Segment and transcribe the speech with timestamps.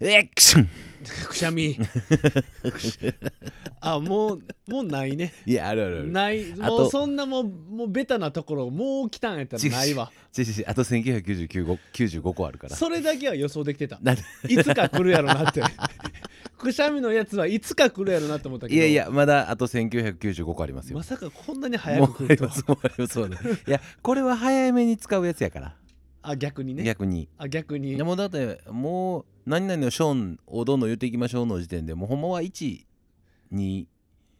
[0.00, 0.68] エクション
[1.28, 1.76] くしゃみ。
[3.80, 5.32] あもうもうないね。
[5.46, 6.10] いやあるあるある。
[6.10, 6.44] ない。
[6.54, 10.10] もうそんなもうもうベタなところもう来たんやったらないわ。
[10.32, 12.76] ちちちあと1995個あるから。
[12.76, 13.98] それだけは予想できてた。
[14.02, 14.22] なんで？
[14.48, 15.62] いつか来るやろなって。
[16.58, 18.76] くしゃみのやつはいつか来るやろなって思ったけど。
[18.76, 20.98] いやいやまだあと1995個ありますよ。
[20.98, 22.54] まさかこんなにも早うく来るとは。
[22.66, 23.38] もうそうだ。
[23.40, 25.74] いやこれは早めに使うやつやから
[26.28, 26.84] あ逆にね。
[26.84, 27.26] 逆に。
[27.38, 27.94] あ逆に。
[27.94, 32.84] いやもうだってもう何々のショーンをどんどん言っていきましょうの時点でもうほんまは1
[33.50, 33.88] に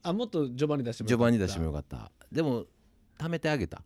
[0.03, 2.13] あもっと序盤に出しても序盤に出してもよよかった。
[2.31, 2.67] でも
[3.19, 3.83] 貯めてあげた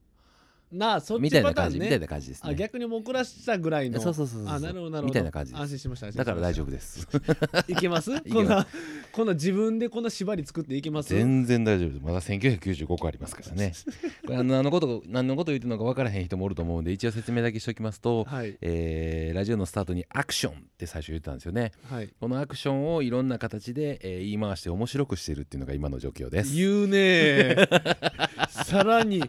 [0.73, 4.01] なあそっみたいな感じみたいねな感じですあね逆にもう遅らしたぐらいの。
[4.01, 5.03] そうそうそうそうあなるほどなるほど。
[5.07, 7.07] みたいな感じ安心しましただから大丈夫夫です。
[7.69, 8.11] いけます？
[8.23, 8.67] こんな
[9.13, 11.15] こんな自分でこんな縛り作っていけます？
[11.15, 12.01] 全然大丈夫です。
[12.05, 13.73] まだ1995個ありますからね。
[14.27, 18.57] これあの何のこと何のこと言ってるのか分からへん人もおると思うんで一応説明だけしておきますと、はい。
[18.61, 21.73] えーラジオのスタートにアクションって最初言ってたんですよね。
[21.89, 22.09] はい。
[22.21, 26.55] このアクションをいろんな形で、えー言い回して面白くしてるっていうのが今の状況です。
[26.55, 28.65] 言うねー。
[28.65, 29.23] さらに。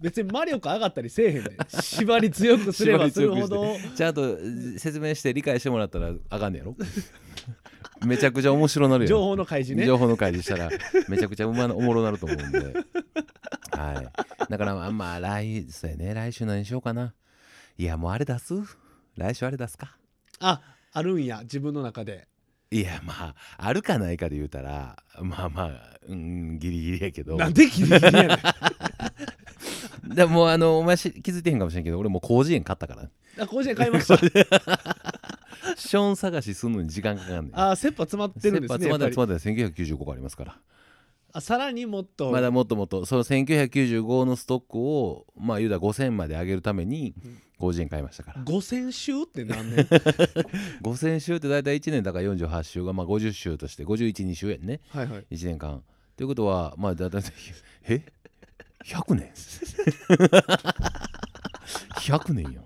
[0.00, 3.76] 別に魔力上がったりせえへんね縛り強くすればするほど。
[3.96, 4.36] ちゃんと
[4.78, 6.76] 説明して理解してもらったらあかんねやろ。
[8.06, 9.08] めちゃくちゃ面白なるやん。
[9.08, 9.86] 情報の開示ね。
[9.86, 10.70] 情報の開示したら
[11.08, 12.58] めちゃくちゃうまおもろなると思うんで。
[13.72, 14.50] はい。
[14.50, 16.14] だからまあまあ来そうやね。
[16.14, 17.14] 来週何しようかな。
[17.76, 18.54] いやもうあれ出す？
[19.16, 19.96] 来週あれ出すか？
[20.40, 20.60] あ
[20.92, 21.40] あるんや。
[21.42, 22.28] 自分の中で。
[22.70, 27.36] いやまああるかないかで言うたらまあまあうんギリギリやけど。
[27.36, 28.28] なんでギリギリやねん
[30.14, 33.08] でもうあのお前し気づいてへんかもしれんけど俺もう広辞苑買ったから。
[33.40, 34.16] あ甲子園買いました。
[35.76, 37.60] ショーン探しするのに時間かかんねん。
[37.60, 39.04] あ切羽詰まってるんですね切羽詰まって
[39.38, 40.58] 詰まって1995個ありますから
[41.32, 42.30] あさらにもっと。
[42.32, 43.04] まだもっともっと。
[43.04, 47.14] その1995のストックをまあ言うたら5000まで上げるために
[47.58, 48.42] 広辞苑買いましたから。
[48.44, 49.84] 5000週って何年？
[50.82, 54.80] 5000週って大体1年だから48週がまあ50週として512週やんね。
[54.88, 55.26] はいはい。
[55.30, 55.82] 1年間。
[56.16, 57.22] ということはまあだいたい
[57.88, 58.02] え？
[58.84, 59.32] 100年。
[62.00, 62.62] 100年や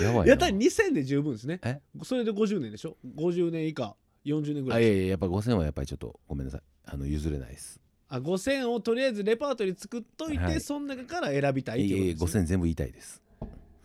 [0.00, 1.60] やばいなやったら2000で十分ですね。
[1.64, 1.80] え？
[2.02, 6.60] それで50年でしょ？50年以下40年ぐらいあいやいややっぱ5000はやっぱりちょっとごめんなさい。
[6.84, 7.80] あの譲れないです。
[8.08, 10.60] あ5000をとりあえずレパートリー作っといて、はい。
[10.60, 13.22] その中から選びたいっていやいやことです、ね、5000全部言いたいです。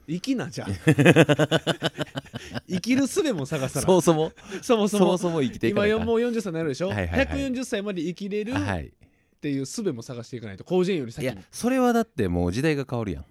[0.07, 0.73] 生きなじゃん
[2.67, 3.85] 生きる術も探さな。
[3.85, 4.31] そもそも。
[4.61, 5.05] そもそも。
[5.05, 7.27] そもそも生きていかないよもう40歳になるでしょ、はいはいはい。
[7.27, 8.91] 140歳まで生きれるっはい
[9.41, 13.25] ていう術も探していかないと広辞苑よりいやそれはだってもう時代が変わるやん。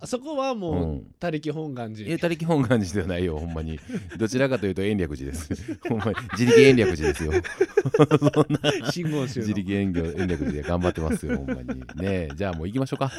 [0.00, 1.14] あそこはもう、うん。
[1.18, 2.08] 他力本願寺。
[2.12, 3.80] え他力本願寺ではないよほんまに。
[4.16, 5.50] どちらかというと延暦寺です。
[5.88, 6.14] ほんまに。
[6.38, 7.32] 自力延暦寺ですよ。
[8.92, 9.46] 真言宗の。
[9.46, 11.64] 自力延暦延暦寺で頑張ってますよほんまに。
[11.66, 13.12] ねえじゃあもう行きましょうか。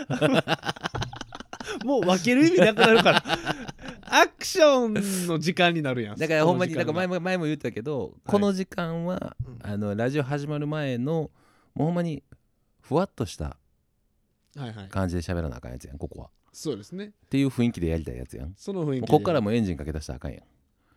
[1.84, 3.24] もう分ける意味なくなるから。
[4.12, 6.18] アクションの時間になるやん。
[6.18, 7.02] だからほんまにこの時間が。
[7.02, 11.30] だから前も前も言ったけど、この時間はうんあのラジオ始まる前の
[11.76, 12.24] もうほんまに
[12.82, 13.58] ふわっとした
[14.56, 14.88] はいはい。
[14.90, 16.30] 感じで喋らなあかんやつやんここは。
[16.52, 17.06] そうですね。
[17.08, 18.50] っていう雰囲気でやりたいやつやん。
[18.50, 19.08] もその雰囲気で。
[19.08, 20.44] うこっからもうエンジンかけ出したらあかんやん。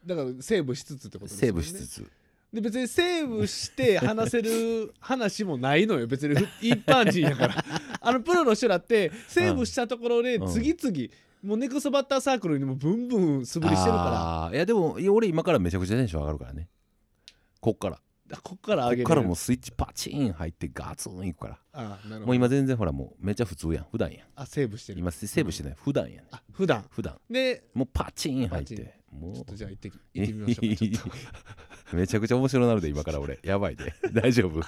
[0.06, 2.10] だからセーブしつつってことですセーよねブしつつ。
[2.52, 6.06] で別にセーブして話せる 話もないのよ。
[6.06, 7.64] 別にふ一般人やから。
[8.00, 10.46] あのプロの人だってセーブしたところでうん。
[10.48, 11.08] 次々、
[11.42, 14.54] もうネクストバッターサークルにもブンブン素振りしてるかあー。
[14.54, 16.68] いやでもいや俺今からめちゃくちゃテンション上がるからね。
[17.60, 18.00] こっからら
[18.42, 19.06] こっからこ上げる。
[19.06, 21.58] っからもうスイッチパチーン入ってガツンいくから。
[21.72, 22.26] あなるほど。
[22.26, 23.86] もう今全然ほらもうめっちゃ普通やん。
[23.90, 24.20] 普段やん。
[24.36, 25.00] あセーブしてる。
[25.00, 25.76] 今セーブしてない。
[25.76, 26.84] 普段やねあ普段。
[26.90, 27.16] 普段。
[27.30, 31.96] でもうパチーン入っパチてもちょっとうじゃあ行ってき行ってみましょうかちょっと。
[31.96, 33.38] めちゃくちゃ面白なるで今から俺。
[33.42, 33.94] やばいで。
[34.12, 34.60] 大丈夫。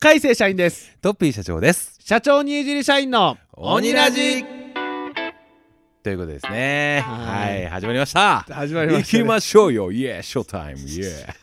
[0.00, 0.96] 海星社員です。
[1.00, 1.98] トッピー社長です。
[2.00, 4.63] 社長にいじり社員の鬼ラジ
[6.04, 7.02] ということですね。
[7.02, 8.40] ははいい始まりました。
[8.40, 9.90] 始まりま行した、ね、きましょうよ。
[9.90, 11.34] イエーショータイムイエ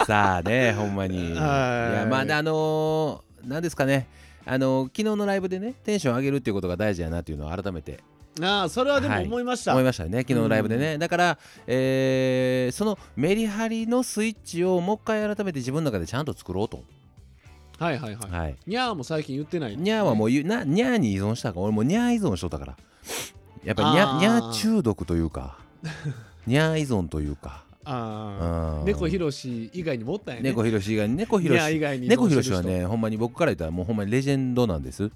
[0.00, 1.32] ーさあねほんまに。
[1.32, 1.98] いはい。
[2.02, 4.06] やまあねあのー、なんですかね。
[4.46, 7.98] あのー昨日のライブでねテンション上げるっていうことが大事やなっていうのを改めて。
[8.40, 9.24] ああそれはでもはい。
[9.24, 16.84] 思いました、思いましたよね昨日のライブでね、だから、えーそのメリハリのスイッチをもう一回改めて自分の中でちゃんと作ろうと、
[17.82, 21.56] はいはいはい、はい、にゃーも最近言ってないニャーはもう言うなニャーに依存したか？
[21.56, 22.76] ら俺もうニャー依存しとったから。
[23.64, 24.18] やっぱりニャあー。
[24.20, 25.58] ニャー中毒というか。
[26.46, 27.64] ニャー依存というか。
[27.84, 28.84] ああうん。
[28.84, 30.50] 猫ひろし以外にもおったんやね。
[30.50, 31.58] 猫ひろし以外に猫ひろし。
[31.58, 35.10] ニャー以外に猫ひろしはねほんまに僕から言ったらもうほんまにレジェンドなんです。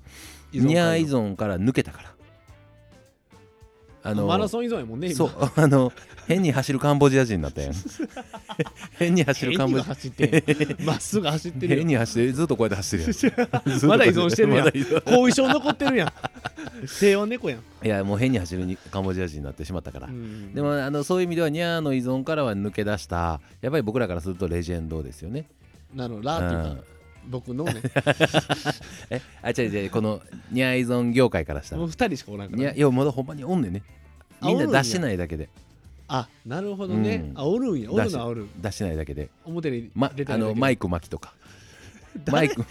[0.50, 2.10] 人ニャー依存から抜けたから
[4.06, 5.92] あのマラソン依存やもんね今そうあの
[6.26, 7.72] 変に走るカンボジア人になったやん。
[8.98, 13.86] 変に走るカンボジ変には走ってまっすぐ走ってる変に走ってずっとこうやって走ってるやん。
[13.86, 14.66] まだ依存してるやん。
[15.14, 16.12] 後遺症残ってるやん。
[16.98, 20.52] 低温猫やん、いやもう変に走るにカンボジア人になってしまったから、うん。
[20.52, 25.46] でもあのそういう意味ではニャーの依存からは抜け出したやっぱり僕らからするとレジェンドですよね。
[25.94, 26.95] なのラーっていうか、うん
[27.28, 27.82] 僕のね。
[29.10, 30.20] えあ違う違うこの
[30.50, 31.80] ニャー依存業界からしたら。
[31.80, 33.82] もう2人しかおらんかいやいやまだほんまにおんねんね。
[34.42, 35.48] みんな出してないだけで。
[36.08, 37.40] あなるほどね、うん。
[37.40, 37.90] あおるんや。
[37.90, 38.46] おるのはおる。
[38.58, 41.34] 出してないだけで、表にま出、てないだけのマイク巻きとか。
[42.30, 42.64] マイク。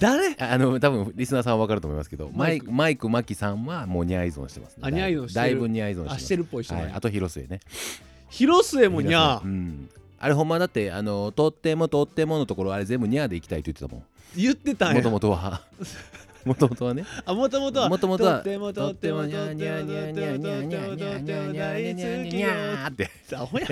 [0.00, 0.34] 誰？
[0.38, 2.64] あの多分リスナーさんは分かると思いますけどママイク。
[2.64, 4.76] イクマイク巻きさんはもうニャー依存してます。
[4.76, 5.46] ねあニャー依存してる。
[5.46, 6.14] だいぶニャー依存してます。
[6.16, 7.60] あしてるっぽい人なんやはい、あと広末ね。
[8.30, 9.44] 広末もにゃー。
[9.44, 9.90] うん
[10.22, 14.04] あれほんまだってあのとってもとってものところあれ全部ニャーで行きたいと言ってたも
[14.36, 15.62] 言ってたんもともとは
[16.44, 22.48] もともとはねあもともとはもともとはとってもとってもとってもとってもとってもとってもとっても大好きよ
[22.88, 23.66] ってアホや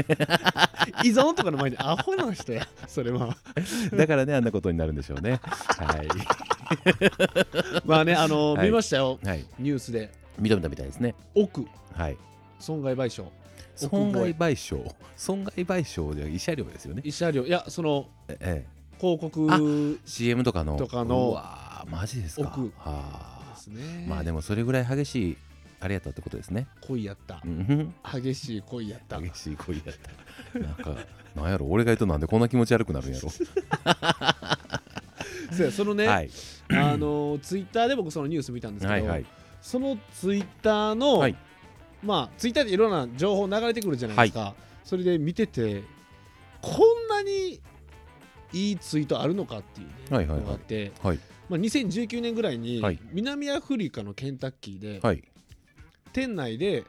[1.05, 3.37] 依存とかの前にアホな人やそれは
[3.95, 6.09] だからねあんなことになるんでしょうねはい
[7.85, 10.11] まあねあのはい見ましたよはいニュースで
[10.41, 12.17] 認めたみたいですね億はい
[12.59, 13.27] 損害賠償
[13.87, 14.95] 損害賠償。
[15.17, 17.03] 損害賠償で慰謝料ですよね。
[17.05, 17.45] 慰謝料。
[17.45, 18.67] いやそのええ
[18.99, 20.77] 広告 CM とかの。
[20.77, 22.53] とかのうわーマジですか。
[22.55, 23.57] 奥はあ。
[23.69, 24.07] すね。
[24.09, 25.37] まあでもそれぐらい激しい
[25.81, 26.67] あれやったってことですね。
[26.81, 27.41] 恋やった。
[27.45, 27.95] うん。
[28.13, 29.21] 激しい恋やった。
[29.21, 29.85] 激しい恋やっ
[30.53, 30.59] た。
[30.59, 30.97] なんか
[31.37, 33.31] なんやろ俺が言うとなんでこんな気持ち悪くなるんやろ。
[35.53, 36.31] そうやそのね、はい。
[36.71, 39.27] あのツイッターで僕そのニュース見たんですけど、はいはい。
[39.63, 41.37] そのツイッターの、はい
[42.03, 44.55] まあツイッターでいろんな情報流れてくるじゃないですか、
[44.85, 45.83] それで見てて
[46.61, 47.61] こんなに
[48.53, 50.41] いいツイートあるのかっていう、ねはいはいはい。
[50.41, 51.19] のがあって、はい。
[51.49, 52.99] まあ、2019年ぐらいに、はい。
[53.13, 55.23] 南アフリカのケンタッキーで、はい。
[56.13, 56.85] 店内で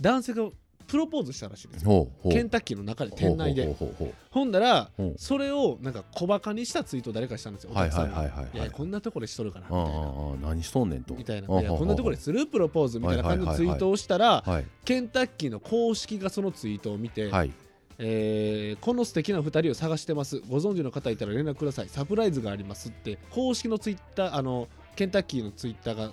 [0.00, 0.48] 男性が
[0.88, 1.84] プロポーズしたらしいんです。
[1.84, 3.66] よケンタッキーの中で店内で。
[3.66, 7.70] ほうほうほうほほんだらそれをなんか小バカにしたツイートを誰かしたんですよ。
[7.72, 8.44] おはい客さんがはいはいはい。
[8.44, 11.14] はいいやこんなところでしとるかなみたいなああ何しとんねんと。
[11.14, 11.60] みたいな。
[11.60, 17.52] いやこんなところでするプロポーズみたいな感じのツイートをしたらはいケンタッキーの公式がそのツイートを見て、はい。
[17.98, 20.40] えーこの素敵な2人を探してます。
[20.48, 21.88] ご存知の方いたら連絡ください。
[21.88, 26.10] サプライズがありますって公式のツイッターあのケンタッキーのツイッターが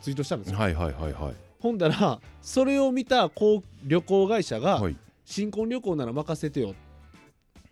[0.00, 4.96] ツイートしたんですよ、はいはいはいはいほんだらそれを見たこう旅行会社が、はい。
[5.24, 6.74] 新婚旅行なら任せてよ。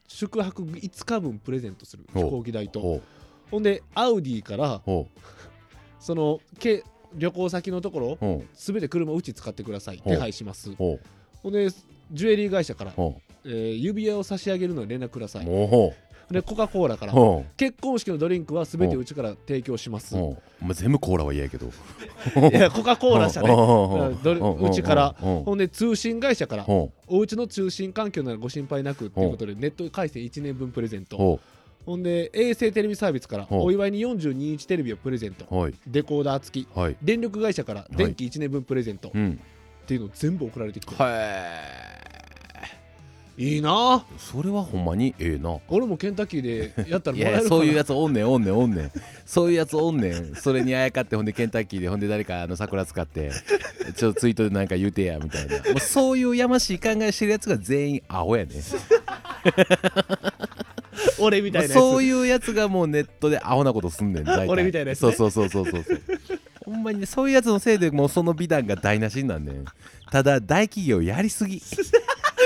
[0.06, 2.06] 宿泊5日分プレゼントする。
[2.14, 2.80] 飛行機代と。
[2.80, 3.02] ほ
[3.50, 4.82] ほんでアウディから
[5.98, 10.00] そのけ旅行先のところすべて車うち使ってください。
[10.00, 10.70] 手配します。
[10.70, 10.74] う。
[10.76, 10.98] ほ
[11.42, 11.68] ほんで
[12.12, 12.92] ジュエリー会社から
[13.44, 15.94] えー指輪を差し上げるのに連絡くださういほ
[16.30, 17.14] でコカ・コーラから。
[17.56, 20.14] 結婚式のドリンクはすべてうちから提供します。
[20.16, 21.66] まあ全部コーラは嫌やけど。
[21.66, 24.70] いやコカ・コーラ社ねう。
[24.70, 25.14] ちから。
[25.18, 26.66] ほほんで通信会社から。
[26.66, 31.16] お家の通信環境ならご心配なくっていうことでネット回線1年分プレゼント。
[31.16, 31.18] う。
[31.18, 31.40] ほ
[31.86, 35.46] ほんで衛星テレビサービスからお祝いに42インチテレビをプレゼント。
[35.50, 35.74] うはい。
[35.86, 36.68] デコーダー付き。
[36.74, 36.96] はい。
[37.02, 39.08] 電力会社から電気1年分プレゼント。
[39.08, 39.40] っうん。
[39.88, 41.97] ていうの全部送られてきてはい
[43.38, 44.04] いいな。
[44.18, 45.58] それはほんまにええな。
[45.68, 47.42] 俺もケンタッキーでやったらいもらえるかな。
[47.44, 48.92] やそういうやつおんねんおんねんおんねん。
[49.24, 50.34] そういうやつおんねん。
[50.34, 53.30] それにあやかってほんでケンタッキーでほんで誰かあの桜使って
[53.94, 55.56] ちょっとツイートでなんか言うてやみたいな。
[55.58, 58.50] もうそういうやましい考えしてるやつが全員アホやね。
[61.20, 61.74] 俺みたいなやつ。
[61.74, 64.48] そういうやつがもうネットでアホなことすんねん大体。
[64.48, 65.12] 俺みたいなやつね。
[65.12, 66.00] そうそうそうそうそうそう。
[66.64, 69.64] ほんまにねそういうやつのせいでもうその美談が台無しになんねん。
[70.10, 71.62] ただ大企業やりすぎ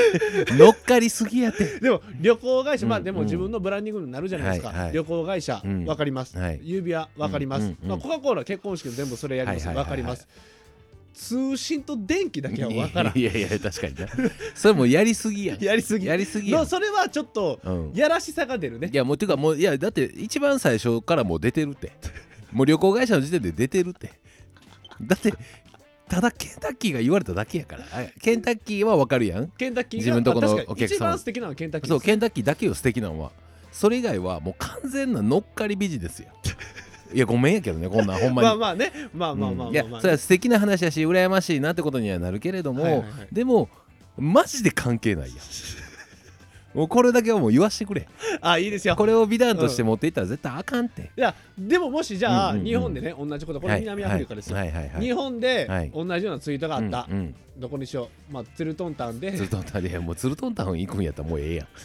[0.58, 1.80] 乗っかりすぎやって。
[1.80, 3.04] でも旅行会社、まあうん。
[3.04, 5.84] でも自分のブランディングになるじゃないですか、旅行会社、うん。
[5.87, 6.61] わかります、はい。
[6.62, 10.02] 指輪わかります、まあ、コカ・コーラ結婚式も全部それやります、はいはいはいはい。
[10.02, 10.28] わかります。
[11.14, 13.18] 通信と電気だけはわからん。
[13.18, 14.08] いやいや確かにな。
[14.54, 15.56] それもうやりすぎや。
[15.56, 16.06] んやりすぎ。
[16.06, 17.92] やりすぎそれはちょっとうん。
[17.94, 18.90] やらしさが出るね。
[18.92, 21.92] いやもうていうかもういやだって一番最初からもう出てるって。
[22.52, 24.11] もう旅行会社の時点で出てるって。
[25.02, 25.32] だって
[26.12, 27.85] ただケンタッキーが言われただけやから。
[27.85, 29.49] あケンタッキーはわかるやん。
[29.49, 30.85] ケンタッキーが自分とこのお客様。
[30.85, 33.33] 一番素敵なのはケンタッキーですそうケンタッキーだけよ素敵なのは。
[33.73, 36.28] それ以外はもう完全な乗っかりビジネスや。
[37.14, 38.49] いやごめんやけどねこんなんほんまに。
[38.49, 38.92] まあまあね。
[39.14, 39.92] まあまあまあうんいやまあ。
[39.92, 43.09] まあそれは素敵な話やし羨ましいなってことにはなるけれども、はいはいはい。
[43.33, 43.71] でも
[44.19, 45.38] マジで関係ないやん
[46.75, 48.09] もうこれだけはもう言わしてくれ。
[48.41, 48.97] あいいですよ。
[48.97, 52.67] これを美談として持っていったら絶対あかんって、いやでももしじゃあ、うんうんうん。
[52.67, 54.88] 日本でね同じことこれ南アフリカですよ、はいはいはい。
[54.95, 55.91] はい日本ではい。
[55.91, 57.35] 同じようなツイートがあった、うんうん。
[57.59, 58.33] どこにしよう。
[58.33, 59.33] まあツルトンタンで。
[59.33, 61.67] ツルトンタンでもうツルトンタン行くんやったらもうええやん。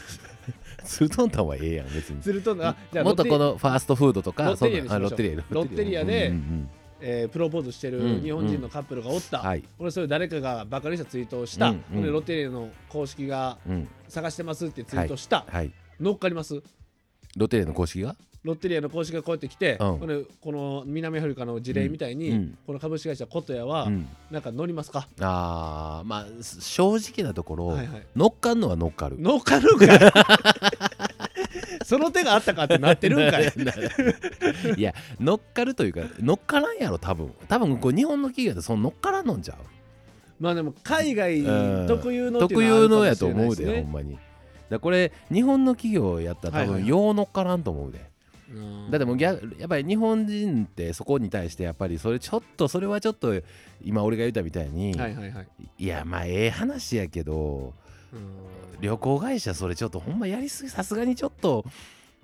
[0.85, 2.21] ツルトンタンはええやん別に。
[2.21, 5.09] ツルトンタンあじゃあもっとこのファーストフードとかロッテリアにしましょう。
[5.09, 6.05] そんなあロッテリアロッテリア。
[6.05, 6.69] でうんうん
[7.01, 9.63] えープロポーズしてるうん日本人のカップルがおった、はい。
[9.79, 12.11] 俺それ誰かがバカにしたツイートをした、うんうん。
[12.11, 13.87] ロッテリアの公式がうん。
[14.07, 15.71] 探してますってツイートした、はい。
[15.99, 16.61] 乗っかります？
[17.35, 18.15] ロッテリアの公式が？
[18.43, 19.97] ロッテリアの公式がこうやって来て、うん。
[19.97, 22.35] ほんでこの南アフリカの事例みたいに、うん。
[22.35, 24.07] うんこの株式会社コトヤは、うん。
[24.31, 28.07] なんか乗りますか、あーまあ正直なところ、はいはい。
[28.15, 29.19] 乗っかんのは乗っかる。
[29.19, 29.89] 乗っかるんかい
[31.87, 33.45] その手があったかってなってるんかい。
[34.75, 37.31] いや乗っかるというか乗っからんやろ多分。
[37.47, 39.57] 多分こう日本の企業ってその乗っからんのんちゃう？
[40.43, 41.87] まあでも海外うん。
[41.87, 44.17] 特有の特有のやと思うで、ほんまに。
[44.69, 48.01] だこれ日本の企業やったら多分よう乗っからんと思うで、
[48.51, 48.91] うん。
[48.91, 53.33] だってもう逆やっぱり日本人ってそこに対してやっぱりそれちょっとそれはちょっと
[53.81, 55.47] 今俺が言ったみたいに、はいはいはい、
[55.79, 57.73] いやまあええ話やけど
[58.11, 61.65] うん旅行会社それちょっとほんまやりすぎさすがにちょっと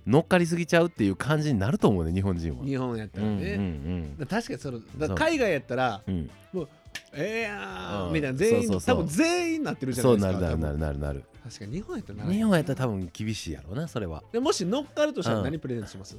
[0.05, 2.65] 乗っかりすぎちゃうっていう感じになると思うね日本人は。
[2.65, 6.11] 日本やったうんうんらね、だ確かにそのだそう海外やったらう。
[6.11, 6.67] んうん
[7.15, 8.95] ええやうんんみたいな全員そうそうそう。
[8.97, 11.23] 多分全員なってるじゃなそいうですかなるなるなるなるなる。
[11.43, 14.23] 確かに日本やったら日本やったら多分厳しいやろうなそれは。
[14.31, 15.43] でもし乗っかるとしたらうん。
[15.45, 16.17] 何プレゼントします、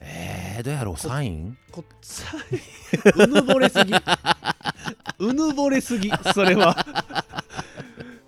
[0.00, 1.56] えー、どうやろうサイン？
[1.70, 2.36] こっさ
[3.16, 3.94] うぬぼれすぎ。
[5.18, 6.74] うぬぼれすぎそれは。
[7.29, 7.29] う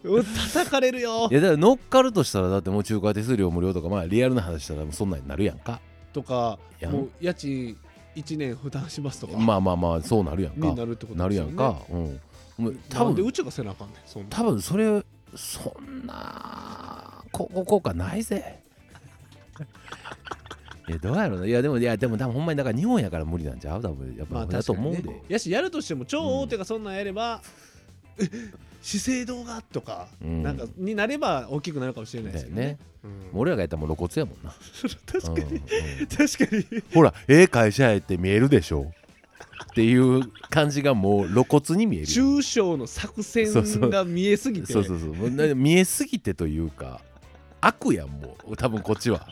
[0.02, 1.28] 叩かれるよ。
[1.30, 5.80] いやだから乗っかるとしたらだってもう仲介手数料無料とかまあリアルな話したらもうそんなんになるやんか。
[6.12, 7.76] とかいやもう家賃
[8.16, 9.38] 1年負担しますとか。
[9.38, 10.66] まあまあまあそうなるやんか。
[10.66, 11.84] になるってことなるやんですよねか。
[11.90, 12.20] うん。
[12.64, 15.02] もう多分なんでうちがせなあかんねんそんな多分それ
[15.34, 18.60] そんなここ効果ないぜ。
[20.88, 21.46] いやどうやろうな。
[21.46, 23.80] いやでもいやでも多分ほんまにだから日本やから無理なんちゃう？
[23.82, 27.40] 多分やっぱ、まあだと思うねやしやるとしても超大手がそんなんやれば、
[28.18, 28.24] え
[28.82, 29.62] 資生堂が？
[29.62, 30.42] とか、うん。
[30.42, 32.54] なんかになれば大きくなるかもしれないですね。
[32.54, 32.78] ね。
[33.04, 33.40] うん。
[33.40, 34.52] 俺らがやったらもう露骨やもんな。
[35.10, 36.82] 確かに、うんうん確かに。
[36.92, 38.92] ほらええ会社やって見えるでしょ
[39.64, 42.12] っていう感じがもう露骨に見えるよ。
[42.12, 43.50] 中小の作戦
[43.88, 44.72] が見えすぎて。
[44.72, 45.14] そうそうそう。
[45.14, 47.00] もうな見えすぎてというか
[47.60, 48.56] 悪やんもう。
[48.56, 49.26] 多分こっちは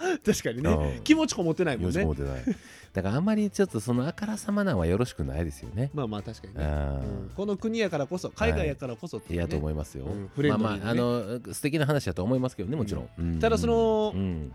[0.24, 1.02] 確かにね、うん。
[1.02, 2.14] 気持ちこもってないもよんね。
[2.16, 2.44] てない。
[2.92, 5.90] だからあんまりちょっとそのあからさまなんはよろしくないですよね。
[5.94, 7.22] まあまあ確かにね、うん。
[7.22, 7.30] うん。
[7.36, 10.30] この国やからこそ海外やからこそっていやいうねと思いますよ、うん。
[10.34, 13.38] フレまあンドリーまああの素敵な話だと思いますけどねもちろん、うん。
[13.38, 14.52] ただそのうん。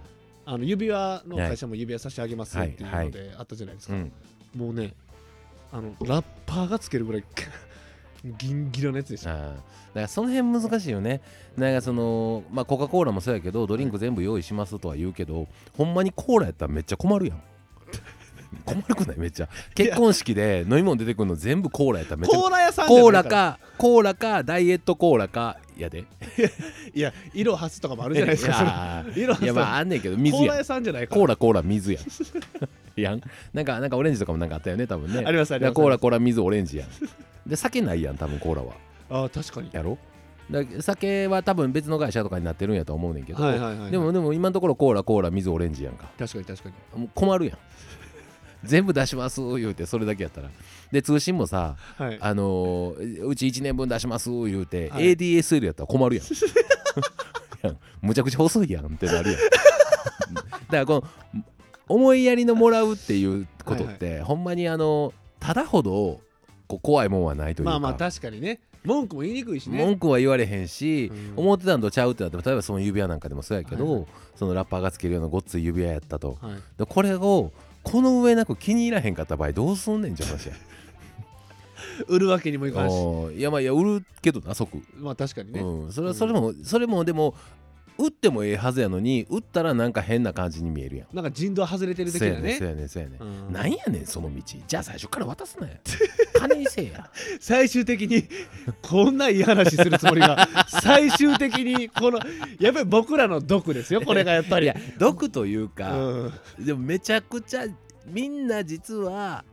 [0.47, 4.11] あの指輪の会社も指輪させてあげますはいっていうのであったじゃないですか、うん
[4.55, 4.93] もうね
[5.71, 7.23] あのラッパーがつけるぐらい
[8.37, 9.55] ギンギラのやつでしただか
[9.93, 11.21] らその辺難しいよね。
[11.55, 17.41] なんかそのまあコカ・コーラもそうやけどドリンク全部用意しますとは言うけどほんまにコーラやったらめっちゃ困るやん。
[18.65, 19.17] 困るくない？
[19.17, 19.49] めっちゃ。
[19.73, 26.05] 結婚式で飲み物出てくるの全部コーラやったらめっちゃコーラ屋さんじゃないコーラかコーラかダイエットコーラかやで。
[26.93, 29.03] いや色はすとかもあるじゃないですか。
[29.15, 31.99] 色はすいやまああんねんけど水コーラ屋さんじゃないコーラコーラ水や。
[32.97, 33.21] んやん。
[33.53, 35.23] なんかなんかオレンジとかもなんかあったよね多分ね。
[35.25, 35.73] ありますあります。
[35.73, 36.89] コーラコーラ水オレンジやん
[37.45, 38.73] で酒ないやん多分コーラは。
[39.09, 39.69] あ確かに。
[39.71, 39.97] やろ？
[40.49, 46.09] だ酒は多分別の会社とかになってるんやと思うねんけど、はいはいはいでもでも今のところコーラコーラ水オレンジやんか。
[46.17, 46.99] 確かに確かに。
[47.01, 47.57] もう困るやん。
[48.63, 50.49] 全部出します言うてそれだけやったら。
[50.91, 52.17] で通信もさはい。
[52.19, 55.15] あのーうち1年分出します言うて、はい。
[55.15, 56.25] ADSL やったら困るやん。
[56.25, 56.29] い
[57.61, 59.39] やむちゃくちゃ細いやんってなるやん。
[59.45, 60.93] だからこ
[61.33, 61.43] の
[61.87, 66.21] 思いやりのもらうっていうことって、ほんまにあのただほど
[66.67, 68.59] こう怖いもんはないというか、まあまあ確かにね。
[68.83, 69.77] 文句も言いにくいしね。
[69.83, 71.33] 文句は言われへんし、うん。
[71.37, 74.07] 思ってたんとちゃうってなっても例えばその指輪なんかでもそうやけど、はいはい。
[74.35, 76.37] そのラッパーがつけるようなごっつい指輪やったと。
[76.41, 76.53] はい。
[76.77, 77.51] でこれを
[77.83, 80.53] この上なく気に入らへんかった場合どうすんねんって話や
[82.07, 82.93] 売るわけにもいかんし。
[82.93, 85.61] おーいやまあいや売るけどな即、まあ確かにね。
[85.61, 87.35] うん、それはそれも、それもでも
[87.97, 91.15] 売ってもええはずやのに売ったらなんか変な感じに見えるやん。
[91.15, 93.53] なんか人道外れてる的そうやなねねんそうやねんそうやねん、うん。
[93.53, 94.41] なんやねんその道。
[94.67, 95.75] じゃあ最初から渡すなや
[96.37, 97.09] 金にせえや。
[97.39, 98.27] 最終的に
[98.81, 102.19] こんないい話するつもりが 最終的にこの
[102.59, 104.71] やっぱり僕らの毒ですよこれがやっぱり。
[104.97, 106.65] 毒というか、うん。
[106.65, 107.65] でもめちゃくちゃ
[108.07, 109.45] みんな実は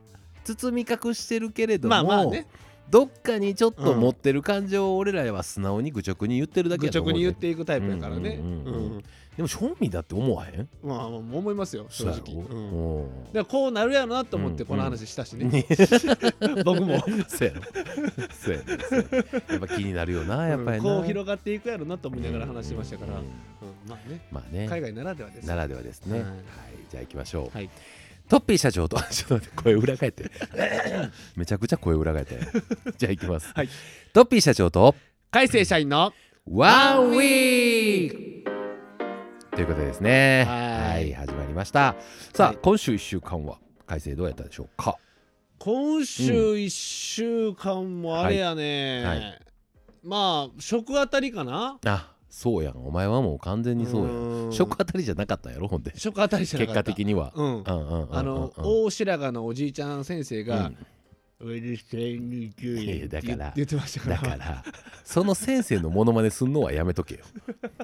[0.45, 2.47] 包み隠してるけれども、まあまあね
[2.91, 8.41] どっかにちょっと持ってる感情を俺らは素直に愚直に言ってるだけ愚やと思う、ね、直に言っていくタイプやからね。
[8.43, 8.75] うんうんうんうん。
[8.75, 9.03] うん。
[9.35, 10.69] でも正味だって思わへん？
[10.83, 12.17] まあまあ思いますよ正直。
[12.17, 12.55] そうやろ？
[12.55, 13.03] うん。
[13.05, 13.07] う。
[13.07, 15.67] んだからこうなるやろなと思ってうんこの話したしね、ね。
[16.67, 16.99] 僕も。
[17.29, 17.63] そうやろ。
[18.31, 18.79] そうやね。
[18.91, 19.25] そうやね。
[19.49, 23.29] やっぱ気になるよなやっぱりな、こう広がっていくやろなと思いながら話してましたから、うんうん
[23.89, 24.21] まあね。
[24.31, 24.69] まあね。
[24.69, 26.37] 海外ならではですならではですね、ははいい、
[26.91, 27.71] じゃあ行きましょう、はい
[28.29, 28.97] トッピー社長と。
[29.11, 30.31] ちょっと待って声裏返って。
[31.37, 32.39] めちゃくちゃ声裏返って。
[32.97, 33.69] じゃあ行きます、はい。
[34.13, 34.95] トッピー社長と。
[35.31, 36.13] 海星社員の。
[36.51, 38.51] ワンウィーク。
[39.55, 40.45] ということでですね。
[40.49, 40.93] はい。
[40.93, 41.95] はい始まりました。
[42.35, 42.59] さあ、はい。
[42.63, 44.97] 今週1週間は改正どうやったでしょうか？
[45.59, 49.19] 今週1週間もあれやね、はい。
[49.19, 49.41] はい。
[50.03, 51.79] まあ食あたりかな？
[51.85, 52.77] あそうやん。
[52.87, 54.15] お前はもう完全にそうやん。
[54.15, 54.53] ーん。
[54.53, 55.93] 食あたりじゃなかったんやろほんで。
[55.95, 56.91] 食あたりじゃな結かった。
[56.91, 57.31] 果的には。
[57.37, 57.45] うん。
[57.45, 58.17] うんうんうんうんうん。
[58.17, 60.73] あの大白髪のおじいちゃん先生が
[61.43, 64.17] うん「うるせえにくい」いやだから言ってましたから。
[64.17, 64.65] だから
[65.05, 67.21] その先生のモノマネすんのはやめとけよ。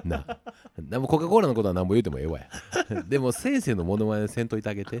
[0.03, 0.39] なあ。
[0.79, 2.49] でもコカ・コーラのことは何も言うてもええわや。
[3.07, 4.99] でも先生のモノマネせんといてあげて。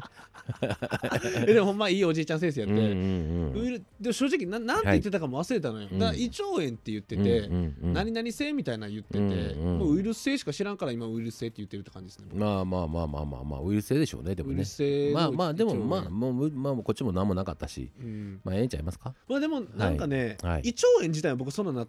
[1.47, 5.99] えでもほんまいいおじいちゃん先生やって、うんうんうんウイルでも正直ななんて言ってたかも忘れたのよ、はい。
[5.99, 19.13] だ胃腸炎って言ってて、うんうんうん何々性みたいなの言ってて、うんうんもうウイルス性しか知らんから今ウイルス性って言ってるって感じですね、まあまあまあまあまあまあウイルス性でしょうねでもウイねルス性まあまあでもまああ、もうまあこっちも何もなかったしうんまあええんちゃいますか？
[19.27, 20.61] まあでもなんかね、はい。
[20.63, 21.87] 胃腸炎自体は僕そんなな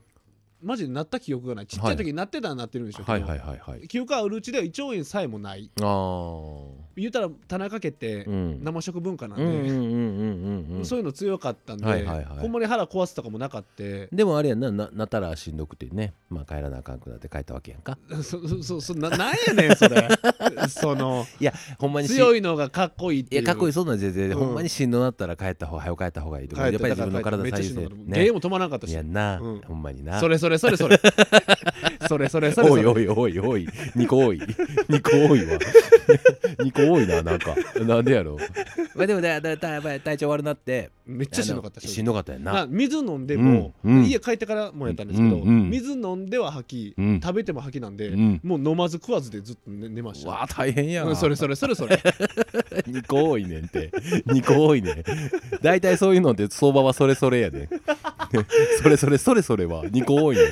[0.63, 1.67] マジでなった記憶がない。
[1.67, 3.23] ちっちゃい時になってたらなってるんでしょうけど、はい。
[3.23, 3.39] はい。
[3.39, 3.59] はい。
[3.59, 3.89] はい。
[3.89, 5.71] 記憶あるうちでは胃腸炎さえもない。
[5.81, 5.87] ああ
[7.01, 17.99] 言うたら田中家って生食文化なんでそういうの強かったんで、はいはいはい、ほんまに腹壊すとかもなかってでもあれやなななったらしんどくてね、まあ、帰らなあかんくなって帰ったわけやんか。
[18.23, 20.09] そうそうそななんやねんそれ。
[20.69, 28.27] そのいやほんまに強いのがかっこいいっていやかっこいいそうなん全然、うん、ほんまにしんどなったら帰った方が早く帰った方がいいとかやっぱり自分の体最優先ね。
[28.27, 28.91] えも止まらなかったし。
[28.91, 30.21] いやな、うん、ほんまにな。
[30.21, 31.01] それそれそれそれ。
[32.09, 32.87] それそれそれそれ。
[32.87, 33.69] おいおいおいおい。
[33.97, 34.39] 2個多い。
[34.39, 35.59] 2個多いわ。
[36.59, 37.55] 2個多いななんか。
[37.81, 38.37] なんでやろ？
[38.95, 44.05] まあでもだだだやっぱり体調悪なってめっちゃしんどかったしんどかったやんなな水飲んでも、うんうん。
[44.07, 45.71] 家帰ってからもやったんですけど、うんうん。
[45.71, 47.21] 水飲んでは吐き、うん。
[47.21, 48.41] 食べても吐きなんで、うん。
[48.43, 50.31] もう飲まず食わずでずっと寝寝ました。
[50.31, 51.97] わあ大変やそれそれそれそれ。
[51.97, 53.91] 2個 多いねんって。
[54.27, 55.05] 2個多いねん。
[55.63, 57.69] 大体そういうのって相場はそれそれやで。
[58.83, 59.85] それそれそれそれは。
[59.85, 60.47] 2個多いねん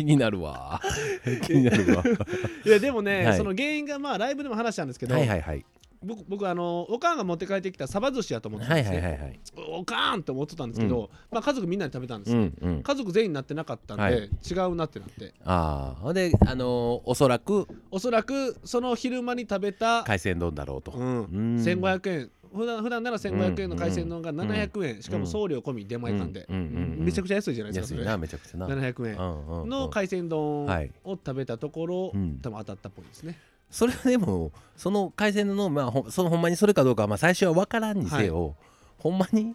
[0.00, 0.80] 気になるわ。
[1.46, 2.04] 気になるわ。
[2.64, 3.36] いやでもね、はい。
[3.36, 5.64] その原因がまあライブでも話したんですけど、はいはいはい。
[6.02, 12.82] 僕僕あのおかんが持って帰ってきたサバ寿司やと思ってたんはいですね、はいはいはいおかんって思ってたんですけど、まあ、家族みんなで食べたんですよ、うんうん。
[12.82, 14.14] 家族全員なってなかったんで、はい。
[14.14, 15.34] 違うなってなって。
[15.44, 21.06] ああほんであのーおそらくおそらくその昼間に食べた、海鮮丼だろうと、うん。
[21.06, 21.56] うん。
[21.56, 28.66] 1500円普段普段なら1500円の海鮮丼が700円、しかも送料込み出前館で、めちゃくちゃ安いじゃないですか安いなめちゃくちゃな。
[28.66, 29.68] 700円。
[29.68, 32.38] の海鮮丼をはい食べたところ、うん。
[32.42, 33.38] 多分当たったっぽいですね。
[33.70, 38.56] それはでもその海鮮の、まあ、ほそのほんまにそれかどうかは、まあ、最初は分からんにせよ、
[38.98, 39.54] ほんまに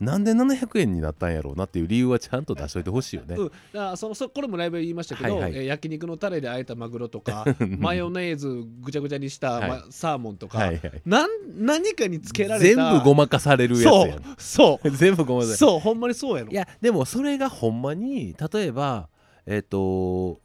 [0.00, 3.36] なんで700円になったんやろうなっていう理由はちゃんと出しといてほしいよね。
[3.36, 5.56] うん、だそのそこれもライブで言いましたけど、はいはい。
[5.56, 7.44] えー焼肉のタレで和えたマグロとか
[7.78, 9.68] マヨネーズぐちゃぐちゃにした、はい。
[9.68, 14.22] まサーモンとか、はいはい、なん何かにつけられ全た部ごまかされるやつそうやん。
[14.38, 15.58] そう 全部ごまかされる。
[15.58, 19.08] そうほんまにそうやろいやでもそれがほんまに例えば
[19.46, 20.40] えっ、と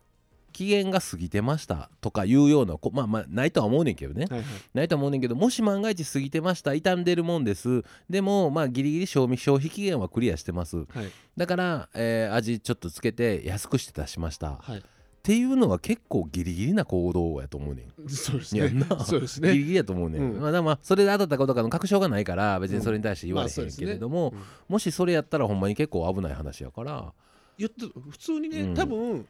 [0.62, 4.28] 期限が過ぎてましたとかいうようなこまあまあないとは思うねんけどね。
[4.30, 4.48] はいはい。
[4.76, 7.84] ないとは思うねんけどもし万が一過ぎてました傷んでるもんです。
[8.08, 10.78] でもまあギリギリ賞味消費期限はクリアしてます。
[10.78, 10.88] はい。
[11.36, 14.78] だから、えー味ちょっとつけて安くして出しました、はい。
[14.78, 14.82] っ
[15.24, 18.10] ていうのは結構ギリギリな行動やと思うねん。
[18.10, 18.70] そうですね。
[18.70, 19.04] な。
[19.04, 19.52] そうですね。
[19.54, 20.42] ギリギリやと思うねん、うん。
[20.42, 24.36] まあ、まあそれで当たったことかの確証がないから別にそれに対して言われへんけれども、うん。
[24.36, 27.14] まあもしそれやったらほんまに結構危ない話やから。
[27.58, 28.74] 言って普通にね、うん。
[28.76, 29.28] 多分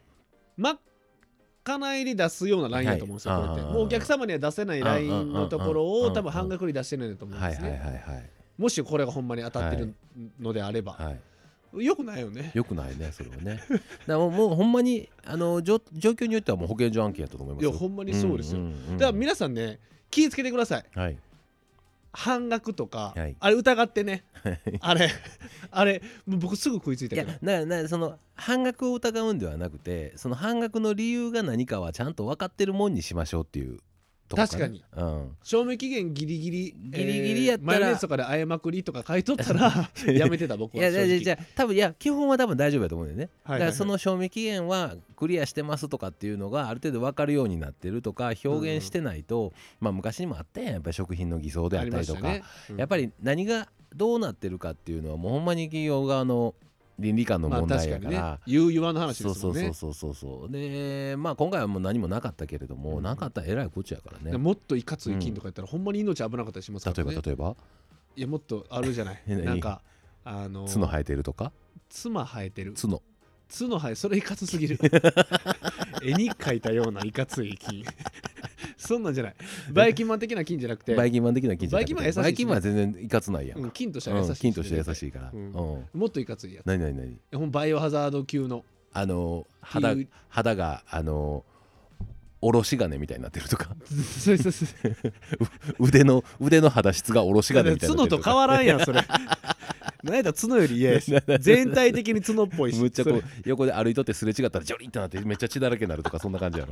[0.58, 0.82] まか
[1.78, 9.94] ないで出すようなラインだと思うんですよ、はいこれってもうお客様には出せないラインのところを多分半額に出してるんだと思うんですはいはいはいねはいもしこれがほんまに当たってる
[10.40, 11.20] のであれば、はい
[11.74, 21.18] よくないよねよくないねそれはねだからもうもうほんまにあの状状況によってはもう保健所案件やったと思いますよいやほんまにそうですよ、んんうんだから皆さんね気をつけてくださいはい
[22.14, 23.36] 半額とか、はい。
[23.40, 24.26] あれ疑ってね。
[24.82, 25.10] あれ
[25.72, 27.32] あれもう僕すぐ食いついたけど。
[27.32, 33.80] だからだからその半額を疑うんではなくてその半額の理由が何かはちゃんと分かってるもんにしましょうっていう
[34.32, 37.74] とこな確かに、うん、賞味期限ギリギリギリギリやったら。
[37.74, 41.08] えーマヨネーズとかであえまくりとか書いとったら やめてた僕いやは正直。
[41.08, 43.68] じゃじゃ多分いや基本は多分大丈夫だと思うんだよね、はいはいはい。
[43.68, 52.78] だからその賞味期限はクリアしてますとかっていうのがある程度分かるようになってるとか表現してないと、まあ昔にもあったやんやっぱり食品の偽装であったりとか、ね、うん。
[52.78, 56.56] やっぱり何がどうなってるかっていうのはもうほんまに企業側の
[57.02, 58.40] 倫理観のまあ問題やか,、確かにね。
[58.48, 59.74] 言う言わぬ話そうそうですもんね。
[59.74, 63.04] そうそうそうそうでまあ今回はもう何もなかったけれども、うん。
[63.04, 64.38] なかったらえらいこっちゃからね。
[64.38, 67.56] もっといかつい菌とかやったら、ほんまに命危なかったりしますか例えらねば例えば？
[68.16, 69.22] いやもっとあるじゃない。
[69.28, 69.82] なんか
[70.24, 71.52] あの角生えてるとか？
[71.90, 72.74] 妻生えてる。
[72.74, 73.02] 角。
[73.58, 74.80] 角生えそれいかつすぎる
[76.04, 77.84] 絵に描いたようないかつい菌
[78.78, 79.36] そんなんじゃない。
[79.72, 80.96] バイキンマン的な菌じゃなくて。
[80.96, 81.82] バイキンマン的な金じゃなくて。
[81.82, 82.18] バイキンマン優しいし。
[82.18, 83.58] ねバイキンマンは全然いかつないやん。
[83.58, 85.50] か、うん、菌としては優しい、うん金として優しいから、ううん。
[85.52, 86.66] んもっといかついやつ。
[86.66, 87.18] 何何何？
[87.34, 88.66] ほんバイオハザード級の。
[88.94, 90.10] あの肌っていう。
[90.30, 91.46] 肌があの
[92.42, 93.76] おろし金みたいになってるとか。
[94.20, 94.70] そ うそうそう
[95.80, 99.02] 腕の腕の肌質がおろし金みたいになってる角と変わらんやんそれ。
[100.04, 102.80] 何やったら角より嫌やし全体的に角っぽいし。
[102.80, 103.26] むっちゃこそうれ。
[103.46, 106.72] 横で歩いとってすれ違ったらジョリンってなってめっちゃ血だらけになるとかそんな感じやろ。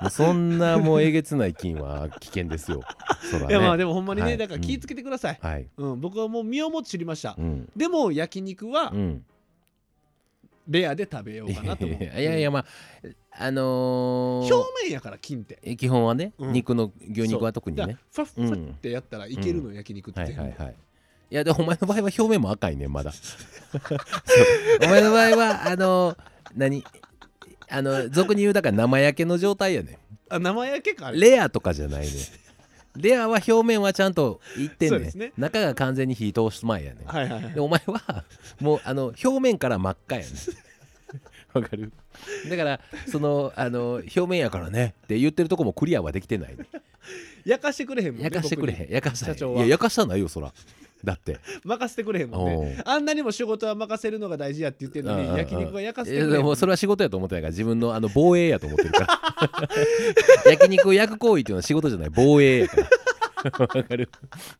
[0.00, 2.78] も うそんなもうえげつない菌は危険ですよ。
[2.78, 3.46] ね。
[3.48, 4.38] いやまあでもほんまにね、はい。
[4.38, 6.00] だから気ぃつけてください、はいうん。
[6.00, 7.68] 僕はもう身をもって知りました、うん。
[7.74, 9.24] でも焼肉はうん
[10.68, 12.02] レアで食べようかなと思う。
[12.02, 12.66] いやいやまあ
[13.36, 15.76] あのー表面やから金って。
[15.76, 16.52] 基本はね、うん。
[16.52, 17.82] 肉の牛肉は特にね。
[17.82, 20.20] らファッファッってやったらいけるの、焼肉って。
[20.20, 20.74] はいはいはい。
[21.30, 23.12] いやでお前の場合は表面も赤いねんまだ。
[24.82, 26.16] お前の場合はあのー
[26.54, 26.84] 何？
[27.68, 29.98] あの俗に言うだから生焼けの状態やね
[30.28, 31.10] あ生焼けか。
[31.10, 32.10] レアとかじゃないねん
[32.96, 35.18] レアは表面はちゃんといってんねん。
[35.18, 35.32] ね。
[35.36, 37.06] 中が完全に火通す前やねん。
[37.06, 37.54] はいはいはい。
[37.54, 38.24] でお前は
[38.60, 40.30] もうあの表面から真っ赤やねん。
[41.60, 41.92] わかる。
[42.48, 42.80] だから
[43.10, 46.64] そのあの表面やからねって言ってるとこもクリアはできてないね
[47.44, 50.52] 焼かしてくれへんもんね焼かしてくれへん焼かした社長はいや焼かしたないよそら
[51.04, 51.38] だって。
[51.64, 52.82] 任せてくれへんもんね。
[52.84, 59.68] あんなにも仕事は任せるのが大事やって言ってるのに焼肉は焼かせいてくれへんもそれは仕事やと思ってないから自分のあの防衛やと思ってるから。
[60.50, 62.88] 焼肉を焼く行為っていうのは仕事じゃない防衛やから。
[63.58, 64.08] わかる？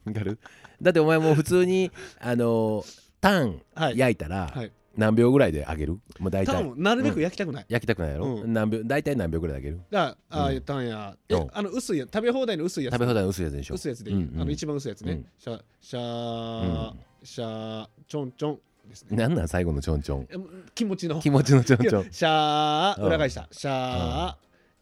[0.04, 0.38] わかる？
[0.82, 2.84] だってお前もう普通にあの
[3.20, 3.96] タンはい。
[3.98, 5.94] 焼いたらはい何秒ぐらいで揚げる？
[6.18, 8.52] もう大多体分なるべく焼きたくない、焼きたくないやろ、うん。
[8.52, 8.82] 何秒？
[8.84, 9.82] 大体何秒ぐらいで揚げる？
[9.90, 10.50] だからああうん。
[10.52, 11.16] 言ったんや。
[11.28, 11.48] えうん。
[11.52, 12.94] あの薄いや食べ放題の薄いやつ。
[12.94, 13.74] 食べ放題の薄いやつでしょ？
[13.74, 14.40] 薄いやつでいい、うんうん。
[14.42, 15.26] あの一番薄いやつね、うん。
[15.38, 19.16] シャシャー、シャーちょんちょんですね。
[19.16, 20.36] なんなん最後のちょんちょんえ
[20.74, 21.20] 気持ちの。
[21.20, 23.48] 気持ちのちょんちょんシャーうん裏返した。
[23.50, 24.34] シャー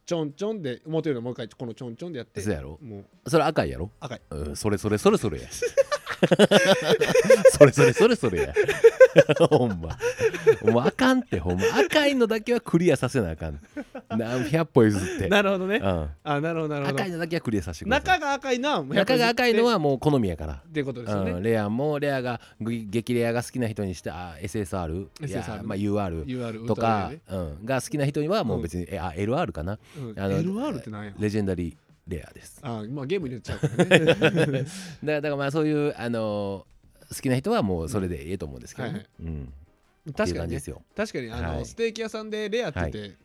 [0.05, 2.41] ちょんちょんで元よりもう一回このちょんちょんでやって。
[2.41, 2.79] そうやろ？
[2.83, 3.31] もう。
[3.31, 3.91] それ赤いやろ？
[4.01, 4.21] 赤い。
[4.31, 5.49] うん それそれそれそれや。
[7.53, 8.55] それそれそれそれや。
[9.51, 9.99] ほんま。
[10.73, 11.63] もうあかんってほんま。
[11.87, 13.61] 赤いのだけはクリアさせなあかん。
[14.09, 15.29] 何百歩譲って。
[15.29, 15.77] なるほどね。
[15.77, 16.11] うん。
[16.25, 16.99] あなるほどなるほど。
[16.99, 18.21] 赤いのだけはクリアさせてください。
[18.21, 20.55] 中が赤いのは中が赤いのはもう好みやから。
[20.55, 30.19] っていうことですよね、うん、レアもレアがぐ激レアが好きな人にしてあ SSR SSR まあ、UR UR とかウル、トラレうん、が好きな人にはもう別に、えあ LR かなうん。
[30.19, 31.13] あの LR ってなんや？
[31.19, 31.77] レジェンダリー
[32.09, 32.59] レアです。
[32.63, 34.07] あまあゲームになっちゃうからね。
[34.15, 34.27] だか
[35.03, 36.73] らだからまあそういうあのー
[37.15, 38.95] 好きな人はもうそれでいいと思うんですけど、ね。
[38.95, 39.33] はいはい。
[40.07, 40.39] うん、確かにね。
[40.39, 40.83] 感じですよ。
[40.97, 41.67] 確かにあの、はい。
[41.67, 43.17] ステーキ屋さんでレアって言って、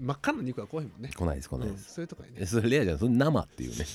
[0.00, 1.74] 真っ赤な肉は来へんもんね、来ないです来ないうん。
[1.74, 2.38] です、そういうとこにね。
[2.40, 2.98] えそれレアじゃん。
[2.98, 3.86] それ生っていうね。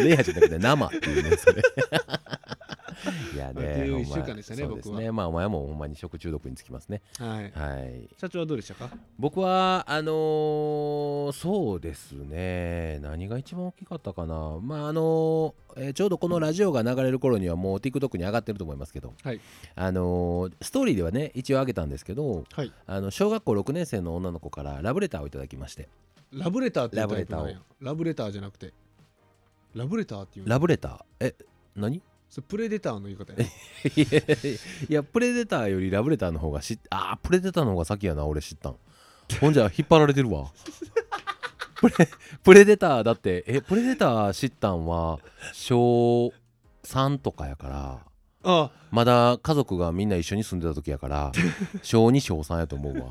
[0.04, 1.62] レアじゃなくて生っていうねそれ
[3.34, 7.02] いやねほんまいう一週間でしたねそうです僕ねまあお前もほんまに食中毒につきますね。
[7.18, 7.50] はい。
[7.52, 8.08] はい。
[8.18, 8.90] 社長はどうでしたか？
[9.18, 12.98] 僕はあのーそうですね。
[13.00, 14.58] 何が一番大きかったかな。
[14.62, 19.12] まああのーえーちょうどこのラジオが流れる頃にはもう TikTok に上がってると思いますけど。
[19.22, 19.40] はい。
[19.74, 22.72] あのーストーリーではね一応上げたんですけどはい。
[22.86, 25.88] あの小学校6年生の女の子からラブレターをいただきまして。
[26.32, 28.72] ラブレターってラブレやラブレターじゃなくて。
[29.74, 30.46] ラブレターっていう。
[30.46, 31.26] のラブレター？
[31.26, 31.34] え
[31.76, 32.02] 何？
[32.28, 33.50] それプレデターの言い方やね
[34.88, 38.76] いやプレデターよりラブレターの方が知っあープレデターの方が先やな俺知ったん。
[39.40, 40.50] ほんじゃ引っ張られてるわ。
[41.80, 42.08] プレ
[42.42, 45.18] プレデターだってえプレデター知ったんは
[45.52, 46.32] 小
[46.84, 48.00] 3とかやから
[48.44, 48.70] あ。
[48.90, 51.32] まだ家族がみんな一緒に住んでた時やから
[51.82, 53.08] 小2小3やと思うわ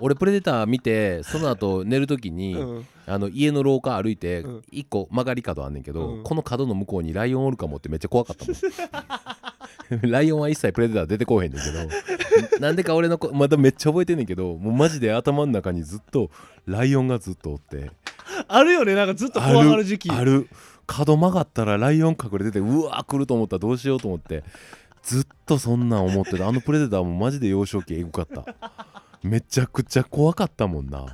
[0.00, 2.86] 俺プレデター見てその後寝る時に、うん。
[3.06, 4.62] あの家の廊下歩いてうん。
[4.70, 6.22] 一個曲がり角あんねんけど、うん。
[6.22, 8.56] この角の向こうにライオンおるかもってめっちゃ怖かったもん。
[10.10, 16.30] ライオンは一切プレデター出てこうへんねんけどなんでか俺の子まだめっちゃ覚えてんねんけどもうマジで頭の中にずっと
[16.66, 17.90] ライオンがずっとおって。
[18.46, 20.10] あるよねなんかずっと怖がる時期。
[20.10, 20.48] ある。
[20.86, 24.42] 角曲がったらライオン隠れててうわー来ると思ったらどうしようと思って
[25.02, 26.48] ずっとそんなん思ってた。
[26.48, 28.44] あのプレデターもマジで幼少期エグかった
[29.22, 31.06] めちゃくちゃ怖かったもんな。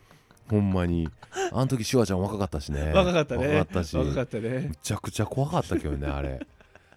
[0.48, 1.08] ほんまに。
[1.52, 2.92] あの時シュワちゃん若かったしね。
[2.92, 3.46] 若かったね。
[3.46, 3.96] 若かったし。
[3.96, 4.48] 若かったね。
[4.48, 6.46] めちゃくちゃ怖かったけどねあれ。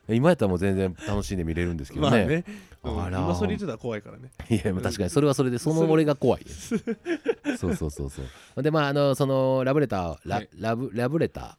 [0.10, 2.46] 今やったらもう全然楽しんで見れるんですけどね,、まあね。
[2.84, 4.30] うんあら今それ言ってたら怖いからね。
[4.50, 6.46] いや確かにそれはそれでその俺が怖い
[7.58, 8.22] そうそうそうそ
[8.56, 8.62] う。
[8.62, 10.50] でまああのそのラブレターラ,、はい。
[10.56, 11.58] ラブラブレタ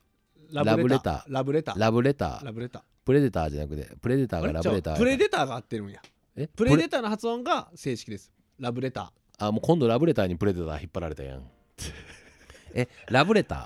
[0.52, 1.78] ララブレタラブレター。
[1.80, 2.44] ラブレター。
[2.44, 6.00] ラブレタプレデターじゃなくてプレデターがラブレタープレデターが合ってるんや。
[6.36, 6.48] え？
[6.48, 11.42] プレデターの発音が正式ですラブレタあもう今度ラブレターにプレデター引っ張られたやん。
[12.74, 13.58] えラブレター？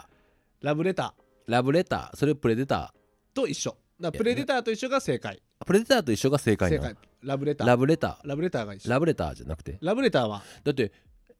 [0.64, 1.14] ーラブレタ
[1.46, 2.16] ラブレター。
[2.16, 3.35] それプレデター？
[3.35, 3.76] と一緒。
[4.00, 5.40] だプレデターと一緒が正解。
[5.61, 6.96] ープレデターと一緒が正解正解。
[7.22, 7.66] ラブレター。
[7.66, 8.88] ラブレタラブレターが一緒。
[8.88, 9.79] ーラブレターじゃなくて？
[9.81, 10.42] ラブレターは？
[10.64, 10.92] だって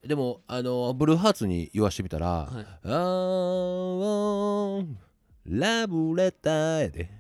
[0.07, 4.87] でもあのブルーハーツに言わしてみたら、はいあー
[5.47, 7.11] ラブレターやで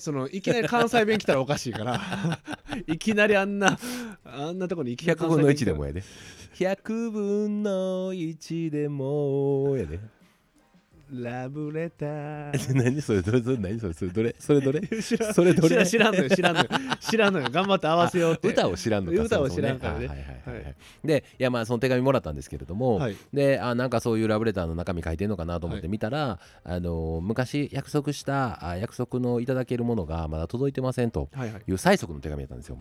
[0.00, 2.00] そのいきなり関西弁来たらおかしいから。
[2.86, 3.78] いきなりあんな
[4.24, 5.72] あんなとこにいきなり100分の1関西弁来たら。
[5.72, 6.02] でもやで
[6.54, 10.00] 100分の1でもやで
[11.12, 12.74] ラブレター。
[12.74, 14.80] 何それどれそれ何それそれどれそれどれ？
[15.02, 15.34] 知らん。
[15.34, 15.86] それどれ？
[15.86, 16.68] 知らんのよ知らんのよ。
[17.00, 17.48] 知らんのよ。
[17.50, 18.48] 頑張って合わせようって。
[18.48, 20.06] 歌を知らんのか歌を知らんからね。
[20.06, 23.16] あはいはいはいでいやまあその手紙もらったんですけれども、はい。
[23.32, 31.62] であなんかそういうラブレターの中身書いてんのかなと思って見たら、あの昔約束したあ約束のいただけるものがまだ届いてませんとはいはい。
[31.66, 32.78] いう催促の手紙だったんですよ。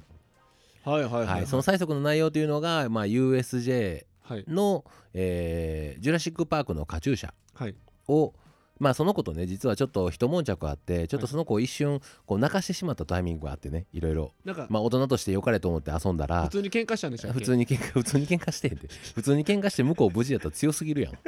[0.86, 1.48] はいはいはいはい。
[1.48, 4.46] その催促の内容というのが、まあ、USJ はい。
[4.48, 7.32] の、えージュラシック・パークのカチューシャ。
[7.56, 7.76] はい
[8.10, 8.34] を
[8.80, 14.32] まあその子とね実はちょっと一悶着あってちょっとその子を一瞬こう泣かしてしまったタイミングがあってねいろいろ。
[14.46, 17.40] なんかまあ大人として良かれと思って遊んだら普通に喧嘩したんでしたっけ？
[17.40, 18.88] 普通に喧嘩普通に喧嘩してんで。
[19.16, 21.14] 普通に喧嘩して向こう無事やったら強すぎるやん。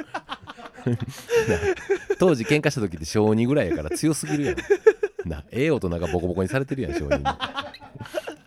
[0.86, 0.92] な
[2.18, 4.56] 当時喧嘩した時って小2ぐらいやから強すぎるやん。
[5.28, 7.24] なええ大人がボコボコにされてるやん小2に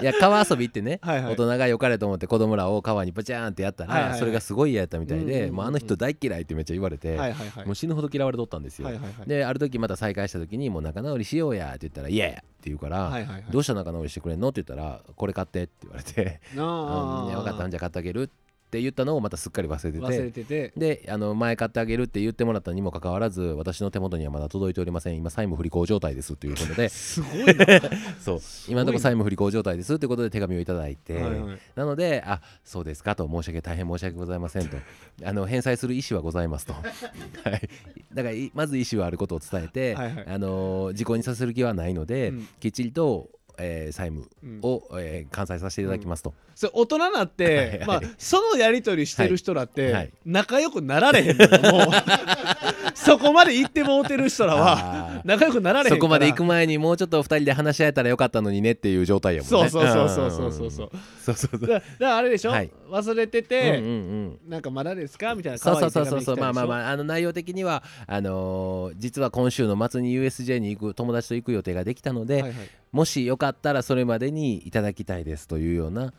[0.02, 1.34] いや川遊び行ってね、 はいはい。
[1.34, 4.20] 大人が良かれと思って子供らを川にバチャーンってやったら、はいはいはい。
[4.20, 7.66] それがすごい嫌やったみたいで、もうあの人大嫌いってめっちゃ言われて、はいはいはい。
[7.66, 9.28] もう死ぬほど嫌われとったんですよ、はいはいはい。
[9.28, 13.12] である時また再会した時にもう仲直りしようやって言ったら「いやや」って言うから、
[13.52, 17.26] どうしたら仲直りしてくれんのって言ったら「これ買って」って言われて「なあ。
[17.28, 18.34] うん分かったんじゃ買ってあげる」って
[18.82, 20.46] 言ったのをまたすっかり忘れて忘れてて。
[20.46, 25.18] てであの前買ってあげるって言ってもらったにもかかわらず私の手元にはまだ届いておりません。
[25.18, 26.90] 今債務不履行状態ですっていうことで。
[26.90, 27.66] すごいな。
[28.20, 28.40] そう。
[28.68, 31.60] 今のところ債務不履行状態ですってことで手紙をいただいて、はいはい。
[31.76, 34.78] なのであそうですかと申し訳大変申し訳ございませんと。
[35.24, 37.70] あの返済する意思はございますと、 はい、
[38.14, 40.26] だからいまず意思はあることを伝えて、はいはい。
[40.28, 42.48] あの時効にさせる気はないので、うん。
[42.60, 44.60] きっちりと、えー債務うん。
[44.64, 49.94] を、えー完済させていただきますと、それ大人なって、まあ、そのやり取りしてる人らって、はい。
[49.94, 50.12] はい。
[50.26, 51.86] 仲良くなられへんのよもう。
[52.96, 59.70] そこまで行ってもうてる人らは仲良くなられへんそこまで行く前にもうちょっと2人で話し合えたらよかったのにねっていう状態やもんね。
[59.70, 60.72] そうそうそうそうそうそう。
[60.72, 61.60] そううんそうそう。
[61.60, 62.70] そうだだからあれでしょ、はい。
[62.90, 64.40] 忘れてうんて、うんうん。
[64.50, 65.36] なんかまだですか？
[65.36, 66.38] みたいなそうそうそうそうそう。
[66.38, 72.52] まあまあまあああの内容的にはあのー実は今週の末に USJ に行く友達と行く予定ができたので、はいはい
[72.96, 76.14] もしよかったらそれまでにいただきたいですというような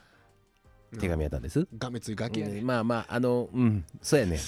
[1.00, 4.36] 手紙やったんです、がめついガキやね、うんまあまああのうんそうやね。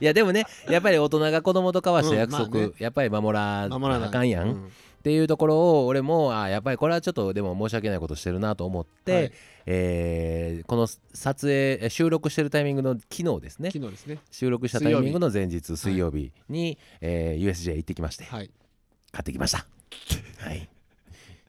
[0.00, 2.72] いやでもねやっぱり大人が子供と交わした約束、うんまあね。
[2.78, 9.32] やっぱり守らなあかんやん、うんっていうところを俺もあやっぱりこれはちょっとでも申し訳ないことしてるなと思って、はい。
[9.66, 13.70] えーこの撮影え収録してるタイミングの昨日ですね。
[13.70, 14.18] ね。
[14.30, 18.24] 収録したタイミングの前日水曜日に、えー USJ 行ってきまして。
[18.24, 18.50] はい
[19.12, 19.66] 買ってきました。
[20.38, 20.68] はい、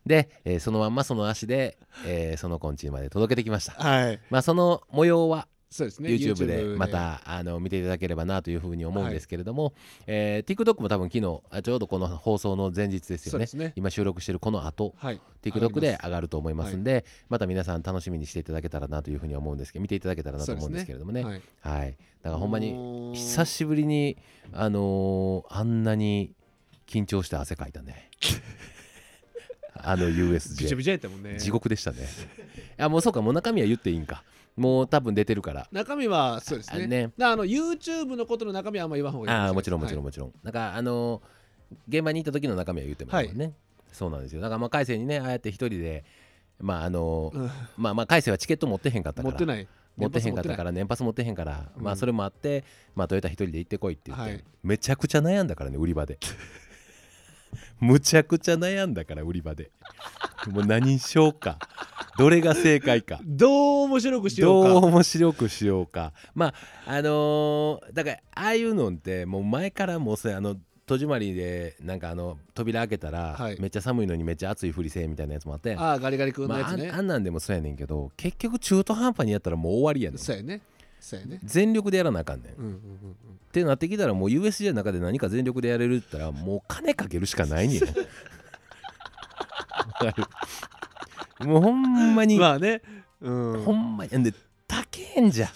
[0.06, 3.74] で、えーそのまんまその足で、えーその子ん家まで届けてきました。
[3.74, 4.20] はい。
[4.30, 6.10] まあその模様はそうですね。
[6.10, 9.74] YouTube でまたあの見ていただければなというふうに思うんですけれども、
[10.08, 13.32] えー TikTok も多分昨日あちょうどこの放送の前日ですよね。
[13.32, 13.74] そうですね。
[13.76, 15.22] 今収録してるこの後はい。
[15.44, 21.24] TikTok で上がり上がると思いますんでまた皆さん楽しみにしていただけたらなというふうに思うんですけど見ていただけたらなと思うんですけれどもね。
[21.24, 21.42] はい。
[21.62, 21.92] はい。
[22.24, 24.18] だからほんまにもう久しぶりに
[24.54, 26.32] あのーあんなに
[26.90, 28.10] 緊張して汗かいたね。
[29.82, 31.40] あのびちゃ USJ びちゃやったもんね。
[31.40, 32.00] 地獄でしたね。
[32.78, 34.24] あもうそうかもう中身は言っていいんか。
[34.58, 35.68] もう多分出てるから。
[35.72, 36.84] 中身はそうですね。
[36.84, 37.12] あね。
[37.22, 41.40] あの YouTube のことの中身はあんま言わん方がいいああもちろんもちろんんもちろん、なんかあのー
[41.88, 43.54] 現場に行った時の中身は言ってもらうもんね、
[43.92, 44.42] そうなんですよ。
[44.42, 46.04] だからまあ海星にねああやって一人で
[46.60, 47.52] まああのーうん。
[47.78, 49.32] まあまあ海星はチケット持ってへんかったから。
[49.32, 49.68] 持ってない。
[49.96, 51.84] 持ってへんかったから年パス持ってへんから、うん。
[51.84, 52.64] まあそれもあって
[52.96, 54.44] まあトヨタ一人で行ってこいって言って、はい。
[54.64, 56.18] めちゃくちゃ悩んだからね売り場で
[57.80, 59.72] むちゃくちゃ悩んだから売り場で。
[60.48, 61.58] もう何にしようか。
[62.18, 63.20] どれが正解か。
[63.24, 66.14] どう面白くしよどううか面白くしようか。
[66.34, 66.54] まあ
[66.86, 73.62] あのーだからああいうのってもう前からもうそれあの戸締まりでなんかあの扉開けたら、はい。
[73.62, 75.76] めっちゃ寒いのにめっちゃ暑いふりせえみたいなやつもあって。
[75.76, 76.92] ああガリガリ君のまあ、あんやつね。
[76.92, 80.18] あんなんでもそうやねんけど結局中途半端にやったらもう終わりやねん。
[80.18, 80.62] そうやね
[81.44, 82.80] 全力でやらなあかんねん、っうんうんうん。
[83.52, 87.82] てなってきたらもう USJ の中で何か全力でやれるって言ったらもう金かけるしかないねん
[91.48, 92.82] もうほんまに、うんまあね。
[93.22, 93.64] うん。
[93.64, 94.18] ほんまに。
[94.18, 94.34] んで
[94.68, 94.86] 高
[95.16, 95.50] えんじゃ。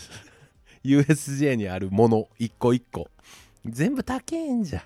[0.83, 3.07] USJ にあるもの一個一個。
[3.65, 4.83] 全部高えんじゃ、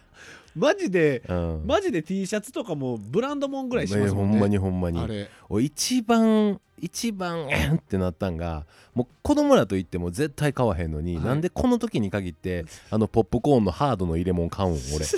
[0.57, 4.31] マジでうん、マジで T シャツとかもブランドもんぐらいしますもんね。
[4.31, 4.99] ほんまにほんまに。
[4.99, 5.29] あれ。
[5.49, 11.25] お一番一番えんってなったんがもう子供らと言っても絶対買わへんのに、はい。
[11.25, 15.05] なんでこの時に限ってあのポップコーンのハードの入れ物買うん俺。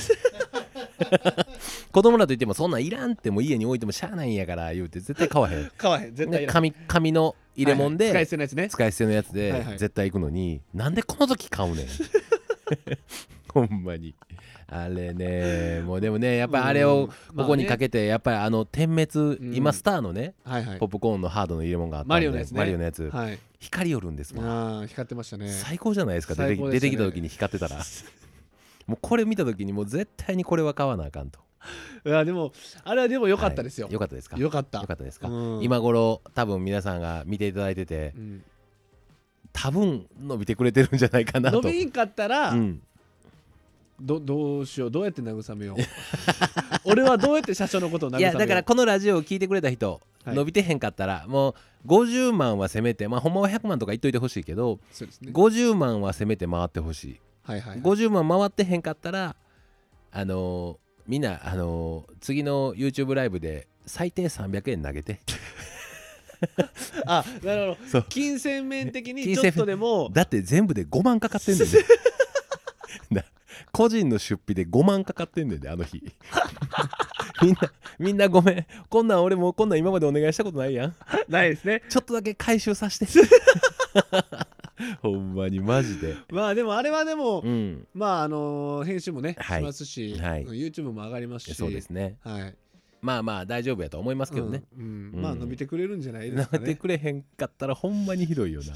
[1.92, 5.72] 子供らと言ってもそんなんいらんってもう家に置いてもしゃあないんやから言うて絶対買わへん。
[5.78, 6.16] 買わへん。
[6.16, 6.62] 絶対いらん。
[6.64, 8.28] で紙紙の入れ物で、はいはい。
[8.28, 8.70] 使い捨てのやつね。
[8.70, 9.78] 使い捨てのやつではいはい。
[9.78, 11.88] 絶対行くのに、なんでこの時買うねん。
[13.52, 14.14] ほんまに
[14.72, 19.56] あれねもうでもねやっぱりあれをここにかけてやっぱりあの点滅、うん。
[19.56, 20.80] 今スターのねはいはい。
[20.80, 22.60] ポップコーンのハードの入れ物があったマリオのやつね。
[22.60, 23.10] マリオのやつ。
[23.10, 23.40] はい。
[23.60, 24.44] 光よるんですわ。
[24.44, 25.50] ああ光ってましたね。
[25.50, 27.78] 最高じゃないですか出てき出てきた時に光ってたら。
[28.88, 31.40] もうこれ見た時にもう絶対にこれは買わなあかんと。
[32.06, 32.54] いやでも
[32.84, 33.94] あれはでも良かったですよ、はい。
[33.94, 34.38] よかったですか？
[34.38, 34.82] よかった。
[34.82, 35.64] よかったですか、うん。
[35.64, 38.44] 今頃多分皆さんが見ていただいててうん。
[39.52, 41.62] 多分伸びてくれてるんじゃないかなと。
[41.62, 42.82] 伸びんかったら、うん、
[44.02, 45.78] どどうしようどうやって慰めよう。
[46.86, 48.32] 俺はどうやって社長のことを慰めよう。
[48.32, 50.36] いやだからこのラジオを聞いてくれた人、はい。
[50.36, 55.32] 伸びてへんかったらもう50万はせめてまあほんまは100万とか言っといてほしいけどそうですね。
[55.32, 57.20] 50万はせめて回ってほしい。
[57.44, 59.36] はいはい、はい、50万回ってへんかったら
[60.12, 65.20] あのーみんなあのー次の YouTube ライブで最低300円投げて。
[67.06, 68.02] あなるほ そう。
[68.02, 70.10] ど金銭面的に金ちょっとでも。
[70.14, 71.86] だって全部で5万かかってんねんで
[73.12, 73.24] な
[73.72, 76.02] 個人の出費で5万かかってんねんであの日。
[77.42, 78.66] みんなみんなごめん。
[78.90, 80.96] こんなん俺もうこんなん今までお願いしたことないやん。
[81.28, 81.84] ないですね。
[81.90, 83.08] ちょっとだけ回収させて。
[85.02, 86.16] ほんまにマジで。
[86.30, 87.88] まあでもあれはでも、うん。
[87.94, 89.62] まああの編集もね、はい。
[89.62, 90.46] しますし、はい。
[90.46, 91.56] YouTube も上がりますし。
[91.56, 92.18] そうですね。
[92.24, 92.56] はい。
[93.02, 94.84] まあまあ大丈夫やと思いますけどね、うん。
[94.84, 95.12] うん。
[95.16, 95.22] うん。
[95.22, 96.60] まあ伸びてくれるんじゃないですかね。
[96.60, 98.74] なってくれへんかったらほんまにひどいよな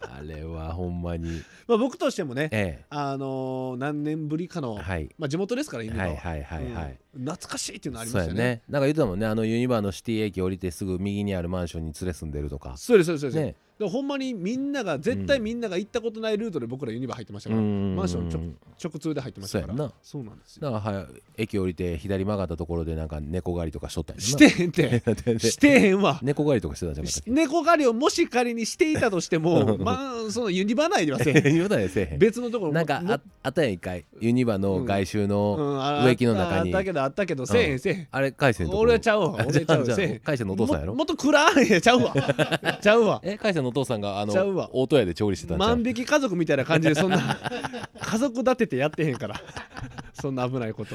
[0.00, 1.42] あれはほんまに。
[1.66, 5.14] まあ僕としてもねえあのー何年ぶりかの、えはい。
[5.18, 6.08] まあ地元ですから今は。
[6.08, 7.24] いはいはいはい、うん。
[7.24, 8.62] 懐かしいっていうのありそうやましたよねね。
[8.68, 12.76] なんか言ってたもんねあのユニバーのシティ駅降りてすぐ右にあるマンションに連れ住んでるとか。
[12.76, 18.40] そうですそうですそうです、ねでもほんまにみんなが絶対みんなが行ったことないルートで僕らユニバ入ってましたから、マンションちょ
[18.84, 19.74] 直通で入ってましたから。
[19.74, 19.92] そうな。
[20.02, 20.70] そうなんですよ。
[20.70, 21.06] だか
[21.38, 25.02] 駅降りて左曲がったところでなんか猫狩りとかしとったんしてへんて。
[25.40, 26.20] してへんわ。
[26.22, 27.30] 猫狩りとかしてたんじゃなかったっけ？
[27.30, 31.54] 猫狩りをもし仮にしていたとしてもまあそのユニバ内ではせえへん。
[31.54, 32.18] 言うたらせえへん。
[32.18, 34.04] 別のところもなんかああったやん一回。
[34.20, 36.74] ユニバの外周うの植木の中に。
[36.74, 38.08] あったけどあったけどせえへんせえへん。
[38.10, 39.36] あれ海鮮の俺はちゃうわ。
[39.40, 40.20] あ俺ちゃう せえへん。
[40.20, 40.92] 海鮮のお父さんやろ？
[40.92, 41.66] ももっと暗い。
[41.66, 42.14] いやちゃうわ。
[42.82, 43.22] ちゃうわ。
[43.24, 44.32] え海鮮のお父さんがあの
[44.72, 47.38] 大戸屋で調理してたん万引き家族みたいな感じでそんな
[48.00, 49.40] 家族立ててやってへんから。
[50.12, 50.94] そんな危ないこと。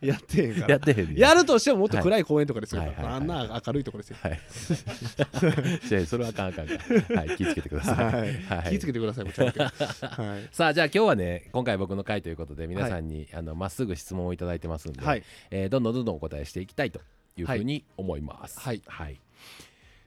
[0.00, 0.68] やってへんから。
[0.68, 3.06] やってへんやるとしてももっと暗い公園とかですよ、はいはいはい。
[3.06, 4.18] はいあんな明るいところですよ。
[4.20, 4.40] はい。
[6.06, 6.66] それはあかんあかん。
[6.66, 8.04] はい、気をつけてください。
[8.04, 8.14] はい。
[8.14, 8.28] はい。
[8.70, 10.48] 気ぃつけてくださいもちろんはい。
[10.52, 15.22] さあじゃあ今日はね今回僕の回ということで皆さんに、あのまっすぐ質問をいただいてますんで、はい。
[15.50, 17.00] えーどんどんどんどんお答えしていきたいと
[17.36, 18.60] いうふうに思います。
[18.60, 18.82] はい。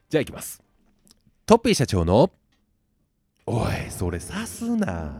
[0.09, 0.64] じゃあいきます。
[1.47, 2.31] トッピー社長の
[3.45, 5.13] おいそれさすな。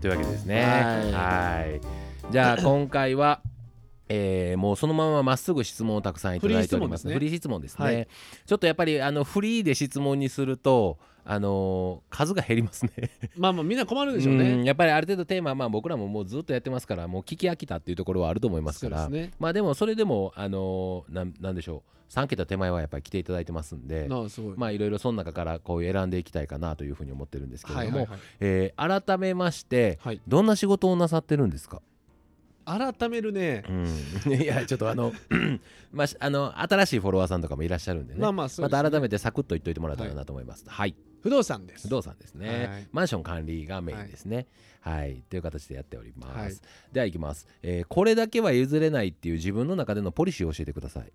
[0.00, 0.64] というわけでですね。
[0.64, 0.70] は
[1.04, 1.80] いはい
[2.32, 3.42] じゃあ今回は
[4.14, 8.08] えーもうそのまままっすぐ質問をたくさんいただいておりますフフリー質問ですね、はい。
[8.46, 12.92] ちょっとやっぱりあのフリーで質問にするとあのー数が減りますね。
[13.36, 19.08] まあまあみんな困るでしょううんねやっぱりある程度テーマはまあ僕らももうずっとやってますからもう聞き飽きたっていうところはあると思いますから。
[19.08, 19.30] ね。
[19.38, 22.12] まあでもそれでもあのーなんなんでしょう。
[22.12, 24.54] 3桁手前はやっぱり来ていただいてますんでなあすごい。
[24.58, 28.06] まあいろいろその中からこう選んでいきたいかなというふうに思ってるんですけれども、
[28.40, 30.20] えー改めましてはい。
[30.28, 31.80] どんな仕事をなさってるんですか？
[32.64, 33.64] 改めるね。
[33.68, 33.72] う
[34.30, 35.12] ん、 いやちょっとあの
[35.92, 38.54] まあしあの新しいフォロワーさんとかもいらっしゃるんでね、まあまあね。
[38.58, 40.64] また改めてサクッと言っといてもらえたらなと思います。
[40.66, 41.88] はい、不動産です。
[41.88, 42.88] 不動産ですね、はい。
[42.92, 44.46] マンション管理がメインですね。
[44.80, 46.54] はい、という形でやっております、はい。
[46.92, 51.12] ではいきます、えーこれだけは譲れないっていう自分の中でのポリシーを教えてください。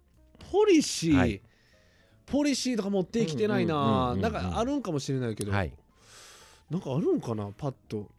[0.51, 1.41] ポリシー、はい。
[2.25, 4.11] ポリシーとか持ってきてないな。
[4.11, 4.21] うん。
[4.21, 5.73] なんかあるんかもしれないけど、はい。
[6.69, 7.49] なんかあるんかな？
[7.57, 8.09] パッと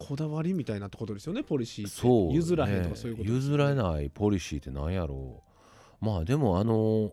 [0.00, 1.96] こだわりみたいなってことですよねポリシーって。
[2.00, 5.42] そう、ね、譲らへんとかそういうことです譲らないポリシーって何やろ
[6.02, 6.04] う。
[6.04, 7.12] まあでもあの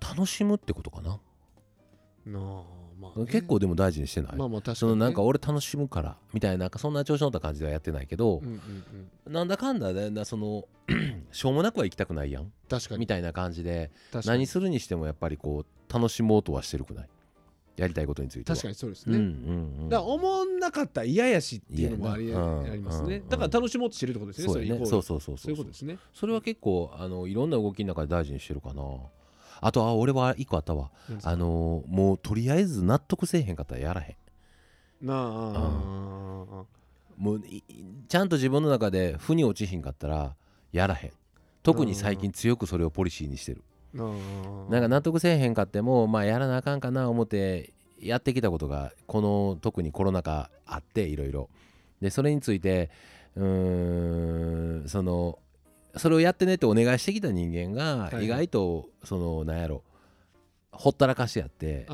[0.00, 1.20] 楽しむってことかな。
[2.26, 2.62] なあ
[2.98, 8.52] まあね、結構でも大事にしてない、まあまあ確かに、ね、そのなんか俺楽しむからみたいなそんな調子乗った感じではやってないけどうん、うん
[9.26, 10.64] うんなんだかんだねなその
[11.32, 12.52] しょうもなくは行きたくないやん。
[12.68, 13.00] 確かに。
[13.00, 13.90] みたいな感じで
[14.24, 17.08] 何するにしてもやっぱりこう楽しもうとはしてるくない？
[17.76, 18.56] やりたいことについては。
[18.56, 19.88] 確かにそうですね、うんうんうん。
[19.88, 24.68] だから思んなかったら嫌やしっていうのもあり,、嫌やなうんありますね、うんだから楽しもうとしてるってことですねそうやね。
[24.70, 24.90] れイコール。
[24.90, 25.50] そうそうそうそう。
[25.50, 25.98] いうことですね。
[26.12, 28.82] それは結構あのいろんな動きの中で大事にしてるかな。
[29.60, 30.90] あとあ俺は一個あったわ。
[31.22, 34.12] あのもうとりあえず納得せえへんかったらやらへ
[35.02, 35.06] ん。
[35.06, 35.18] なあ。
[35.18, 35.26] ああ
[36.58, 36.64] ああ
[37.16, 37.62] もうい
[38.08, 40.34] ちゃんと自分の中で負に落ちひんかったら
[40.72, 41.12] やらへん。
[41.62, 43.62] 特に最近強くそれをポリシーにしてる
[43.94, 51.48] なんか納得せえへんかってもまあやらなあかんかな思ってやってきたことがこの特にコロナ禍あっていろいろ。
[52.00, 52.90] でそれについて
[53.36, 55.38] うーんその
[55.96, 58.24] それをやってねってお願いしてきた人間がはい。
[58.24, 59.82] 意外とそのなんやろ
[60.72, 61.86] ほったらかしやって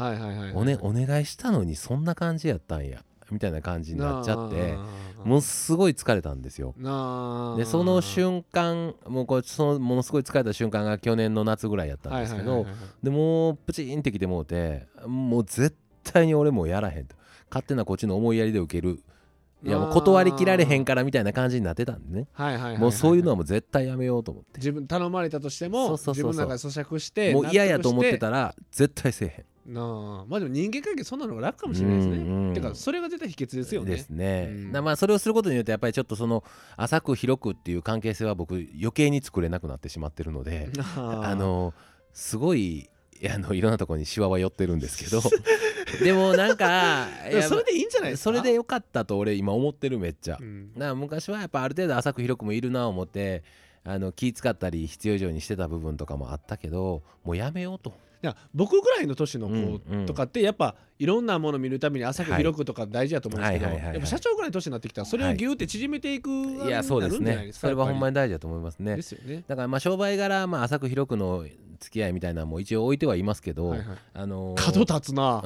[0.82, 4.74] お願いしたのにそんな感じやったんやみたいな感じになっちゃって
[5.24, 6.74] ものすごい疲れたんですよ。
[6.76, 12.66] でその瞬間もうこれそのものすごい疲れた瞬間が去年の夏ぐらいやったんですけど、
[13.02, 17.16] でもうプチンってきてもうてもう絶対に俺もうやらへんと。
[17.50, 19.02] 勝手なこっちの思いやりで受ける。
[19.62, 22.28] いやもう断りきられへんからみたいな感じになってたんでね。
[22.32, 24.52] はいはいもうそういうのはもう絶対やめようと思って。
[24.56, 26.30] 自分頼まれたとしてそもうそうそうそう。
[26.30, 30.24] 自分の中で咀嚼してもう嫌やと思って納たら絶対せえへんなあ。
[30.28, 33.90] まあでも人間関係そんなのが楽かもしれないですね、うんうんてかそれが絶対秘訣ですよね。
[33.90, 34.72] ですね、うん。
[34.72, 36.42] なまあそれをすることによってやっぱりちょっとその
[36.76, 41.74] 浅く広くっていう関係性は僕余計に作れなくなってしまってるのでああの
[42.12, 42.90] すごい
[43.32, 45.22] あのいろんなところにシワは寄ってるんですけど。
[46.02, 47.08] でもなんか
[47.48, 48.30] それでいいんじゃないですか？
[48.30, 50.72] それでよかったと俺今思ってるめっちゃ、うん。
[50.74, 53.42] だから昔はやっぱある程度浅く広くもいるな思って
[53.82, 57.92] あの気使ったり必要以上にしてた部分とかもあったけどもうやめようと
[58.22, 63.94] いや僕ぐらいの年の子とかってやっぱいろんなもの見るために浅くはい広くとか大事だと思うんですけどはいはいはいはい。
[63.94, 67.50] やっぱ社長ぐらいの年になってきたらそれをギューって縮めていくいやそうですね。
[67.52, 68.96] それはほんまにに大事だと思いますね。
[68.96, 69.42] ですよね。
[69.48, 71.46] だからまあ商売柄、まあ、浅く広くの
[71.80, 73.86] 付き合いみたいなのも一応置いてはいますけど、はいはい。
[74.14, 75.42] あのー、角立つな。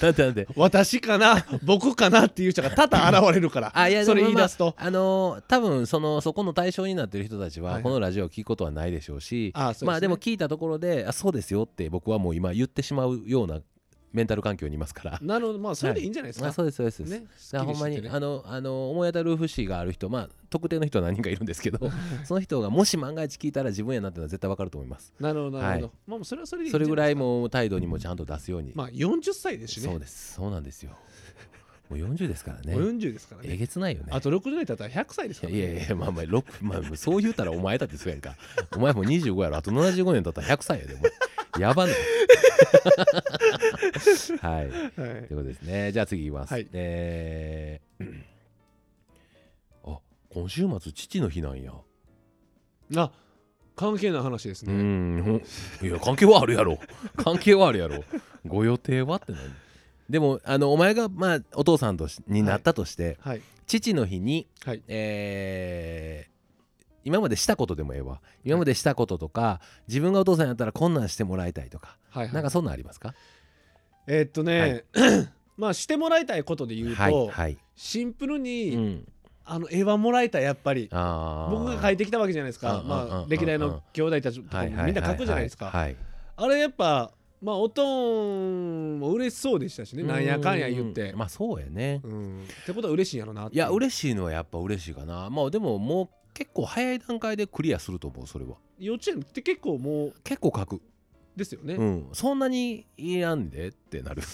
[0.00, 3.72] なんでなんで私かな僕かなっていう人が多々現れるから。
[3.74, 7.82] あいやそれ言い出すと、あのー多分そのそこの対象になってる人たちはいはい。
[7.82, 9.86] はこのラジオを聞くことはないでしょうし、あそうですね。
[9.88, 13.60] まあでも聞いたところであそうですよって僕はもう今言ってしまうような
[14.12, 15.18] メンタル環境にいますから。
[15.20, 15.58] なるほど。
[15.58, 21.78] まあそれでいいんじゃないですか、あそうですそうです、ねだほんまに、あのあの思い当たる節がある人まあ特定の人は何人かいるんですけど
[22.24, 25.12] その人がもし万が一聞いたら自分やなってのは絶対わかると思います。
[25.20, 25.92] なるほどなるほど、はい。
[26.06, 26.72] まあそれはそれでいい。
[26.72, 30.34] それぐらいもう態度にもちゃんと出すように、まあ40歳ですしねそうです。
[30.34, 30.92] そうなんですよ
[31.88, 32.74] もう40ですからね。
[32.74, 34.08] もう40ですからえねげつないよね。
[34.10, 38.36] あと60年経ったら100歳ですから、ね、いやいやまあまあ6まあそう言うたらお前だってそうやんか。
[38.76, 40.96] お前も25やろあと75年経ったら100歳やで
[41.58, 41.96] やばない。
[44.40, 44.68] はい。
[44.68, 44.70] はい。
[44.70, 45.92] ということですね。
[45.92, 46.66] じゃあ次いきます、はい。
[46.72, 48.22] えー
[49.84, 49.98] あ
[50.30, 51.72] 今週末父の日なんや。
[52.96, 53.10] あ
[53.76, 55.36] 関係ない話ですうね、んほん
[55.86, 56.78] いや関係はあるやろ。
[57.16, 58.04] 関係はあるやろ。
[58.46, 59.16] ご予定は？
[59.16, 59.40] って何
[60.08, 63.42] でもあのお前がまあお父さんとしになったとして、はい。
[63.66, 64.82] 父の日にはい。
[64.88, 66.38] えー
[67.04, 68.20] 今までしたことでもええわ。
[68.44, 72.34] 今までしたこととか自分がお父さんやったらこんなんしてもらいたいとか、はいはい。
[72.34, 73.14] なんかそんなんありますか？
[74.06, 74.84] えーっとね、
[75.56, 79.08] まあしてもらいたいことで言うと、はいはい、シンプルに、うん、
[79.44, 80.88] あの絵はもらいたいやっぱり。
[80.90, 82.82] 僕が描いてきたわけじゃないですか。
[82.84, 85.70] まあ歴代の兄弟たちとかもみんな描くじゃないですか。
[85.70, 85.96] はい。
[86.36, 90.02] あれやっぱまあおとんも嬉しそうでしたしね。
[90.02, 91.10] なんやかんや言って。
[91.10, 92.00] うんまあそうやね。
[92.04, 92.42] うん。
[92.44, 95.30] ってことは嬉しいんやろなっていや嬉しいのはやっぱ嬉しいかな。
[95.30, 98.56] まあでももう結構早い段階でクリアすると思うそれは。
[98.78, 100.80] 幼稚園って結構もう結構書く、
[101.38, 104.22] ですよね、っうん、そんなにいらんでってなる。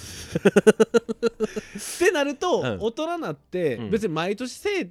[1.98, 2.78] てなると、うん。
[2.80, 3.90] 大人になってうん。
[3.90, 4.90] 別に毎年せえ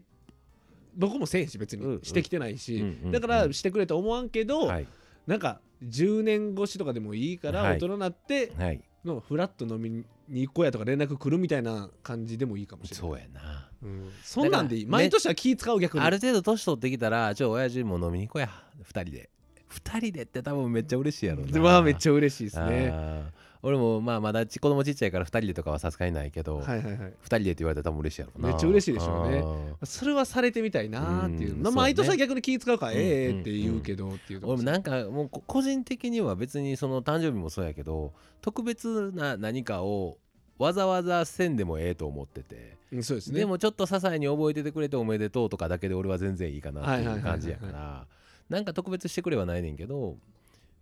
[0.95, 4.87] 僕もせえへんし別にしてきてないし、だからしてくれと思わんけど、はい。
[5.27, 7.77] なんか10年越しとかでもいいからはい。
[7.77, 8.81] 大人になってはい。
[9.05, 13.01] のフラッと飲みに行こうやとか連絡来るみたいな感じでもいいかもしれない。
[13.01, 13.69] そうやな。
[13.81, 14.09] うん。
[14.23, 14.85] そんなんでいい。
[14.85, 16.03] 毎年は気使う逆に。
[16.03, 18.49] ある程度年取ってきたらちょ親父も飲みに行こうや
[18.81, 19.29] 2人で。
[19.69, 21.59] 2人でって多分めっちゃ嬉しいやろな。
[21.61, 23.25] はめっちゃ嬉しいですね
[23.65, 26.95] 俺もまあまだち子供ちっちゃいから2人でとかはさすがにないけど、はいはいはい。
[26.97, 28.49] 2人でって言われたら多分嬉しいやろな。
[28.49, 29.43] めっちゃ嬉しいでしょうね。
[29.83, 31.55] それはされてみたいなーっていう。
[31.55, 38.11] まあう毎年は逆に気使うからうんええって言うけどっていうとこ俺もなんかもうこ個人的には別にその誕生日もそうやけど
[38.41, 40.17] 特別な何かを
[40.57, 43.39] わざわざせんでもええと思ってて、うんそうですね。
[43.39, 48.07] でもちょっと些細に覚えててくれておめでとうとかだけで俺は全然いいかなってはいう感じやから
[48.49, 50.17] なんか特別してくれはないねんけど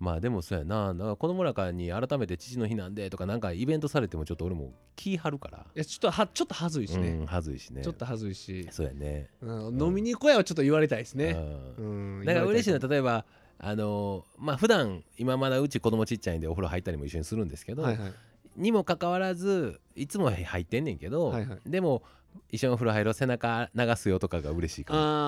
[0.01, 0.95] まあでもそうやな。
[0.95, 7.83] なんか子供らからに改めて父の日なんでとかなんかイベントされてもちょっと俺も気張るから、いやちょっとはちょっとはずいしね、うん、はずいしね。
[7.83, 9.29] ちょっとはずいし、そうやね。
[9.41, 9.79] うん。
[9.79, 11.37] 飲みに行こうやはちょっと言われたいですね、
[11.77, 12.17] うん。
[12.19, 12.25] うん。
[12.25, 13.25] だから嬉しいの言は例えば
[13.59, 18.13] あのーまあ普段今まだうち子供ちっちゃいんでお風呂入ったりも一緒にするんですけど、はいはい。
[18.57, 21.59] にもかかわらずいつも入ってんねんけど、はいはい。
[21.67, 22.01] でも
[22.49, 24.99] 一緒にお風呂入ろう背中流すよとかが嬉しいかも。
[24.99, 25.21] うんうんうんうん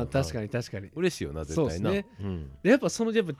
[0.00, 0.90] あー確かに確かに。
[0.94, 1.70] 嬉しいよな絶対な。
[1.70, 2.06] そうっすね。
[2.20, 3.32] うん、やっぱそのやっぱ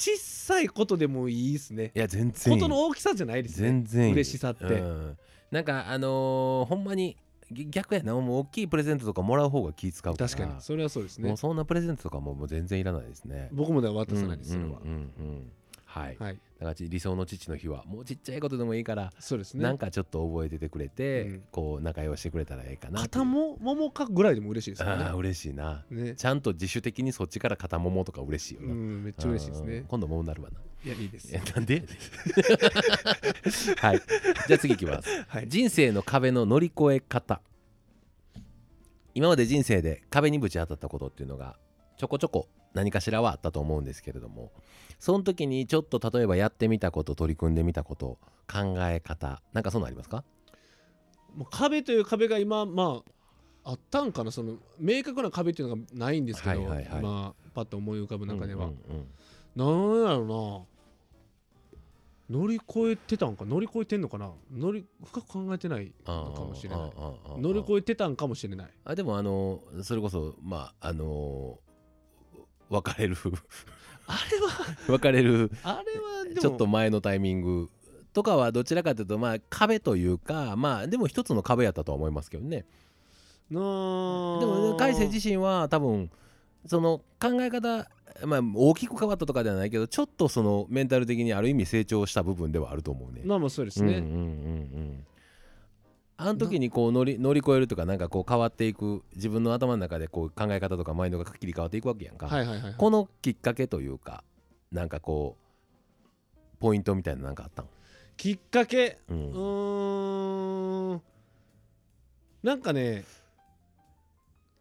[0.00, 1.92] 小さいことでもいいですね。
[1.94, 3.68] いや全然ことの大きさじゃないですね。
[3.68, 4.64] 全然嬉しさって。
[4.64, 5.18] うん。
[5.50, 7.16] なんかあのーほんまに
[7.52, 8.14] ぎ逆やな。
[8.14, 10.28] もう大きいプレゼントとかもらう方が気使うから。
[10.28, 10.60] 確かに。
[10.62, 11.28] それはそうですね。
[11.28, 13.48] もうそんなプレゼントとかももう全然いらないですね。
[13.52, 15.52] 僕もでは渡さないですそれは、うんうんうんうん
[15.90, 16.34] はい、はい。
[16.60, 19.62] だから理想の父の日はもうちっちゃいことでもいいから、そうですね。
[19.64, 21.42] なんかちょっと覚えててくれて、うん。
[21.50, 25.84] こう仲良してくれたらええかな肩もももかぐらいでも嬉しいですよああね嬉しいな。
[25.90, 26.14] ね。
[26.14, 30.60] ちゃんと自主的にそっちから肩ももとか嬉しいような、んめっちゃ嬉しいですうんね今度ももなるわな。
[30.84, 31.28] いやいいです。
[31.34, 31.82] えなんで？
[33.78, 34.00] はい。
[34.46, 35.08] じゃあ次いきます。
[35.26, 35.48] はい。
[35.48, 37.40] 人生の壁の乗り越え方。
[39.14, 41.58] 今まで人生で壁にぶち当たったことっていうのが
[42.00, 44.52] ちょこちょこ何かしらはあったと思うんですけれども
[44.98, 48.18] その時にちょっと例えばやってみたこと取り組んでみたこと
[48.50, 50.24] 考え方なんかそんなんありますか？
[51.36, 53.02] もう壁という壁が今ま
[53.64, 54.30] ああったんかな。
[54.30, 57.02] その明確な壁っていうのがないんですけど、はいはいはい。
[57.02, 59.06] まあパッと思い浮かぶ中では、うんうんうん
[59.54, 60.66] なんやろ
[62.30, 62.38] な。
[62.38, 63.44] 乗り越えてたんか。
[63.44, 64.30] 乗り越えてんのかな。
[64.52, 66.90] 乗り深く考えてないのかもしれない。
[67.40, 68.70] 乗り越えてたんかもしれない。
[68.84, 71.58] あでもあのそれこそまああの
[72.70, 73.16] 別れる。
[74.06, 75.50] あれは別れる。
[75.62, 77.68] あれはちょっと前のタイミング
[78.12, 82.64] とかはどちらかというとまあ壁というかまあでも一つの壁やったとは思いますけどね。
[83.50, 86.10] でも海星自身は多分
[86.66, 87.88] その考え方
[88.24, 93.22] まあ大きく変わったとかではないけどちょっとそのメンタル的にある意味成長した部分ではあると思うね。
[93.24, 95.06] まあまあそうですね、うんうんうんうん
[96.22, 102.74] あの時にこう乗り乗り越えるとかなんかこう変わっていく自分の頭の中でこう考え方とかマインドが切り替わっていくわけやんか、はいはいはいはい。
[102.76, 104.22] このきっかけというか
[104.70, 105.36] なんかこ
[106.34, 107.66] うポイントみたいななんかあったん、
[108.18, 108.98] きっかけ？
[109.08, 111.02] ううんーん。
[112.42, 113.04] なんかね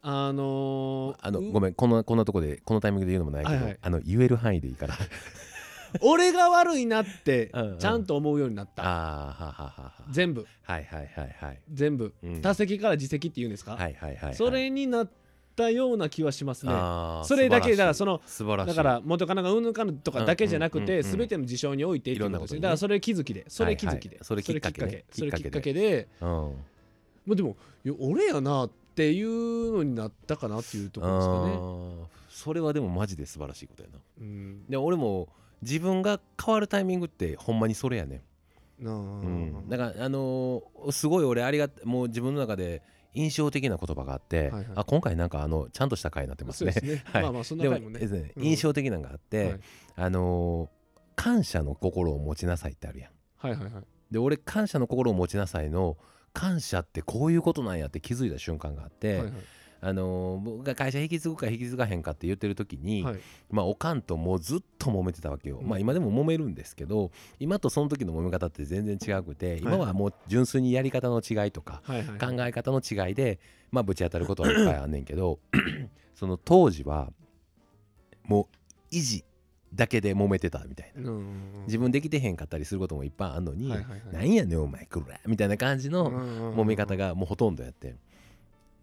[0.01, 3.77] あのーうあのごめんこのこんなとこでこのタイミングで言うのもないけど、はいはい。
[3.81, 4.95] あの言える範囲でいいから
[6.01, 9.93] 俺が悪いなってちゃんと思うようになった、ああはははは。
[10.11, 10.45] 全部。
[10.63, 11.59] はいはいはいはい。
[11.71, 12.41] 全部、うん。
[12.41, 14.35] 他責から自責って言うんですか、はいはいはいはい。
[14.35, 15.09] それになっ
[15.55, 16.71] たような気はしますね。
[17.23, 18.69] それだけだからその素晴らしい。
[18.69, 23.45] だから元カノがうんぬんかんぬんとかだけじゃなくてうんうんうんうん全ての事象においていろんなことだからそれ気づきで。
[23.47, 24.09] それ気づきで。
[24.09, 24.85] はいはいそれきっかけ。
[24.85, 26.07] ねそれきっかけで。
[26.21, 26.27] うん。
[26.27, 26.55] も
[27.27, 27.57] うでも
[27.99, 32.09] 俺やなっていうのになったかなっていうところですかね。
[32.29, 33.99] それはでもマジで素晴らしいことやな。
[34.21, 34.65] うん。
[34.69, 35.27] で俺も
[35.61, 38.23] 自分が変わるタイミングってほんまにそれやね
[38.81, 39.69] うん。
[39.69, 42.81] だからあのーすごい俺ありがもう自分の中で
[43.13, 44.65] 印象的な言葉があって、はいはい。
[44.75, 46.71] あ今回なんかあのちゃんとした回になってますね。
[46.71, 47.03] すね。
[47.11, 47.23] はい。
[47.23, 49.59] まあまあそんなでも回もね印象的なのがあって、はい。
[49.95, 50.79] あのー
[51.15, 53.11] 感謝の心を持ちなさいってあるやん。
[53.35, 53.83] はいはいはい。
[54.09, 55.97] で俺感謝の心を持ちなさいの
[56.31, 59.33] 感謝ってこういうことなんやって気づいた瞬間があって、はいはい
[59.81, 63.19] あのー僕が会社引き継ぐか引き継がへんかって言ってる時に、はい。
[63.49, 65.67] まあおかんともうずっと揉めてたわけよ、うん。
[65.67, 69.79] まあ今でも揉めるんですけど今とその時の揉め方って全然違くて今はい。
[69.79, 73.39] はもう純粋にやり方の違いとかはいはい考え方の違いで
[73.71, 75.39] まあぶち当たることはいっぱいあんねんけど
[76.15, 77.11] その当時は
[78.25, 78.47] も
[78.91, 79.23] う維持
[79.73, 81.09] だけで揉めてたみたいな。
[81.11, 84.01] うん自分できてへんかったりすることもいっぱいあんのに、はいはいはい。
[84.11, 87.95] なんやねんお前こらみたいな感じの揉揉め方がもうほとんどやって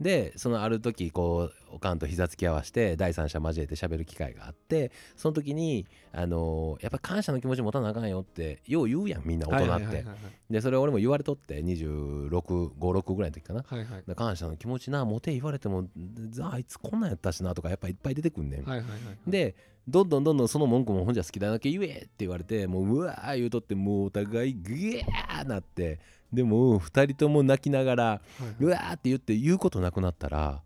[0.01, 10.05] でそのある時こうおかんと膝つき合わせて第三者交えて喋る機会があってその時にあのーやっぱ感謝の気持ち持たなあかんよってよう言うやんみんな大人って。
[10.51, 13.65] でそれ俺も言われとって2656ぐらいの時かな。
[13.67, 14.03] はいはい。
[14.07, 15.89] で感謝の気持ちなモテ言われても
[16.31, 19.57] ずあいつこんなんやったしなとかやっぱいっぱい出てくんねん、はいはいはいで
[19.89, 26.01] どんどんどんどんその文句もほんじゃ好きだなけ言えって言われてもううわー言うとってもうお互いグヤーなって
[26.33, 28.21] でも2人とも泣きながら
[28.61, 30.63] うわーって言って言うことなくなったら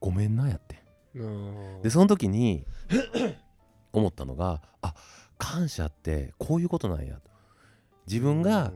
[0.00, 0.82] ごめんなやって
[1.14, 2.66] うんでその時に
[3.92, 4.94] 思ったのがあ
[5.38, 7.30] 感謝ってこういうことなんやと。
[8.06, 8.72] 自分が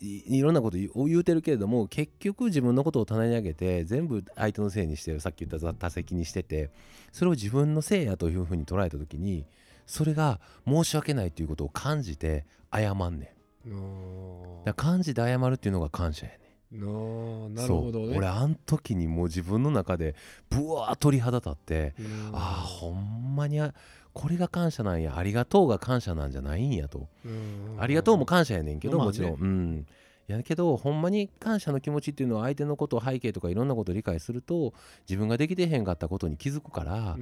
[0.00, 6.70] いいろんなこと言う言うてるけれども結局自分のことを棚に上げて全部相手のせいにしてるさっき言った多責にしてて
[7.12, 9.46] それを自分のせいやというふうに捉えた時に
[9.86, 16.38] それが申し訳ないということを感じて謝んねんだから感じて謝るっていうのが感謝やね。
[16.72, 18.06] んななるほどね。
[18.06, 18.16] そう。
[18.18, 20.14] 俺あん時にもう自分の中で
[20.48, 22.30] ブワー鳥肌立ってうん。
[22.32, 23.74] ああほんまにあ
[24.12, 27.08] これが感謝なんやありがとうが感謝なんじゃないんやと。
[27.24, 27.76] うん。
[27.78, 29.08] ありがとうも感謝やねんけどまあね。
[29.08, 29.32] もちろん。
[29.34, 29.86] うん
[30.30, 34.72] やけどほんまに感謝の気持ちっていうのは相手のこと背景とかいろんなことを理解すると
[35.08, 37.16] 自分ができてへんかったことに気づくから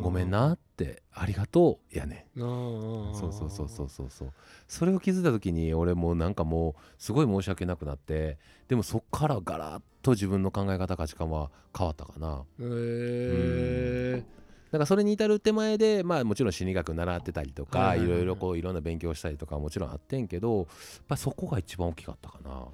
[0.00, 2.40] ごめんなってありがとうやねん。
[2.40, 4.32] そそうそうそうそうそうそう。
[4.66, 8.38] それを気づいた時に俺もうなんかもうすごい申し訳なくなって
[8.68, 12.44] でもそっからガラッと自分の考え方価値観は変わったかな。
[12.58, 14.22] へえ
[14.74, 20.66] だからそれに至る手前でまあもちろん心理学習ってたりとかはいろいろこういろんな勉強したりとかはもちろんあってんけどやっ
[21.06, 22.64] ぱそこが一番大きかったかな。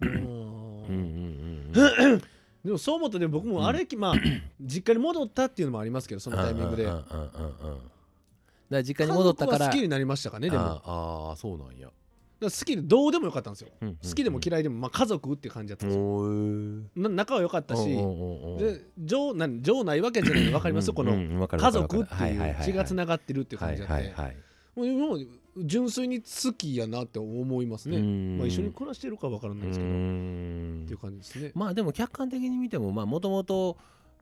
[0.00, 0.08] うん。
[0.08, 2.22] うんうんうん
[2.64, 4.14] でもそう思ったら僕もあれ、まあ
[4.60, 6.84] 実家に戻ったっていうのもありますけどそのタイミングで。
[6.84, 7.78] うんうんうんうんうん
[8.70, 10.64] ら実家に戻ったから好きになりましたかねでも。
[10.64, 11.92] だかあーあーそうなんや、ら
[12.40, 13.68] 好きでどうでもよかったんですよ。
[13.80, 17.08] うんうん好きでも嫌いでもまあ家族っていう感じだったんですよ。
[17.10, 20.92] 仲は良かったしうんうんうんうんで情なん情ないわけじゃないの分かります。
[20.92, 24.14] この家族っていう血がつながってるっていう感じだって
[24.74, 25.26] もう
[25.58, 28.38] 純粋に好きやなって思いますね、うん。
[28.38, 31.52] まあ、一緒に暮らしてるか分からないですけど、うっんていう感じですね。
[31.54, 33.76] まあでも客観的に見てもまあもともと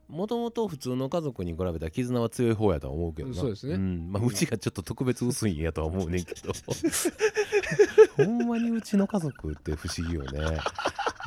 [0.09, 3.34] もともと普通の家族に比べたら絆は強い方やとは思うけどな。
[3.34, 3.76] そうですね。
[3.76, 4.11] ん。
[4.11, 6.52] まあ、うちがちょっと特別薄いんやとは思うねんけど。
[8.16, 10.59] ほんまにうちの家族って不思議よね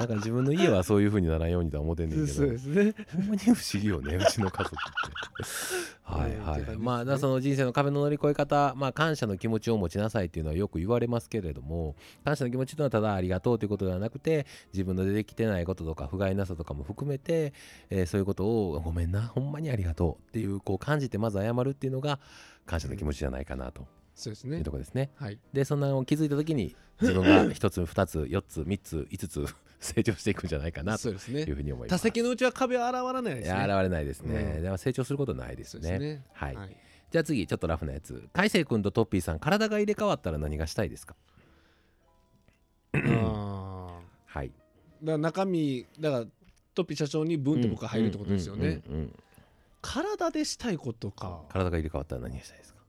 [0.02, 2.94] なんか自分の家はそういう風にならんようにとは思ってんねんけ そうどですね。
[3.14, 6.02] ほんまに不思議よねうちの家族って。
[6.04, 6.76] はいはい、ね。
[6.78, 11.96] まあその人生の壁の乗り越え方まあ感謝の気持ちを持ちなさいっていうのはよく言われますけれども
[12.26, 17.54] 感謝の気持ちというのはただありがとうということではなくて自分の出てきてないこととか不甲斐なさとかも含めて、
[17.90, 22.20] えーそういうことをごめんなほんまにありがとうっていうこう感じてまず謝るっていうのが
[22.66, 23.82] 感謝の気持ちじゃないかなと。
[23.82, 24.62] いうそうですね。
[24.62, 25.12] ところですね。
[25.16, 25.40] はい。
[25.54, 31.30] でそんなのを気づいた時に自分が1つ2つ4つ3つ5つ成長していくんじゃないかなというふ
[31.60, 32.00] うに思います。
[32.02, 33.60] 多席のうちは壁は現れないですね。
[33.60, 34.62] 現れないですね。
[34.64, 34.78] うん。
[34.78, 35.82] 成長することないですね。
[35.82, 36.24] すね。
[36.34, 36.56] はい。
[36.56, 36.78] はい。
[37.10, 38.30] じゃあ次ちょっとラフなやつ。
[38.32, 41.16] 海星君とトッピーさん体が入れ替わったら何がしたいですか？
[42.94, 44.48] はい。
[44.50, 46.26] だから中身だから
[46.74, 48.82] トッピー社長にブンと僕が入るってことですよね。
[49.82, 51.42] 体でしたいことか。
[51.50, 52.80] 体が入れ替わったら何がしたいですか？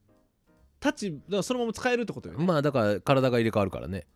[0.84, 2.45] 立ちだからそのまま使えるってことよね。
[2.45, 4.07] まあだから体が入れ替わるからね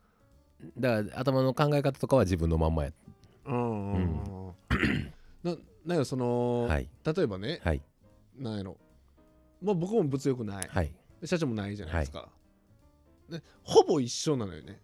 [0.78, 2.92] だから頭の考え方とかは自分のまんまや。
[3.46, 4.54] うんうん
[5.44, 6.88] うんなやその、はい。
[7.04, 7.80] 例えばねはい。
[8.36, 8.76] なんやろ。
[9.62, 10.68] まあ僕も物欲ない。
[10.68, 10.92] はい。
[11.24, 12.28] 社長もないじゃないですか、
[13.30, 14.80] でほぼ一緒なのよね。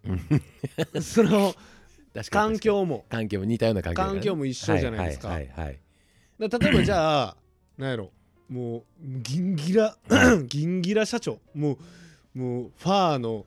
[1.01, 1.53] その
[2.31, 3.05] 環境も。
[3.09, 4.13] 環境も似たような環境だね。
[4.13, 5.27] 環境も一緒じゃないですか。
[5.29, 5.79] はいはいはい
[6.49, 7.37] だ例えばじゃあ
[7.77, 8.11] なんやろ。
[8.49, 9.97] もうギンギラ
[10.47, 11.39] ギンギラ社長。
[11.53, 11.77] も
[12.35, 13.45] うもうファーの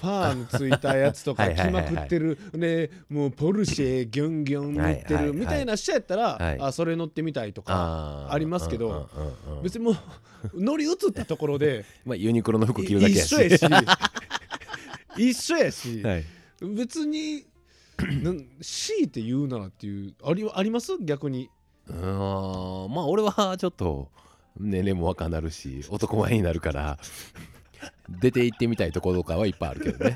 [0.00, 2.38] ファーのついたやつとか着まくってる。
[2.52, 6.58] でもうポルシェギョンギョン乗ってるみたいな人やったら、はい。
[6.60, 9.08] あそれ乗ってみたいとかありますけど
[9.62, 9.96] 別にもう
[10.54, 13.34] 乗り移ったところで まあユニクロの服着るだけやし。
[15.16, 16.02] 一緒やし。
[16.76, 17.44] 別に
[18.62, 20.92] 強いて言うならっていうありあります？
[21.00, 21.50] 逆に。
[21.88, 22.94] うーん。
[22.94, 24.10] まあ俺はちょっと
[24.60, 26.98] 年齢も若なるし男前になるから
[28.08, 30.14] 出て行ってみたいところとかはいっぱいあるけどね。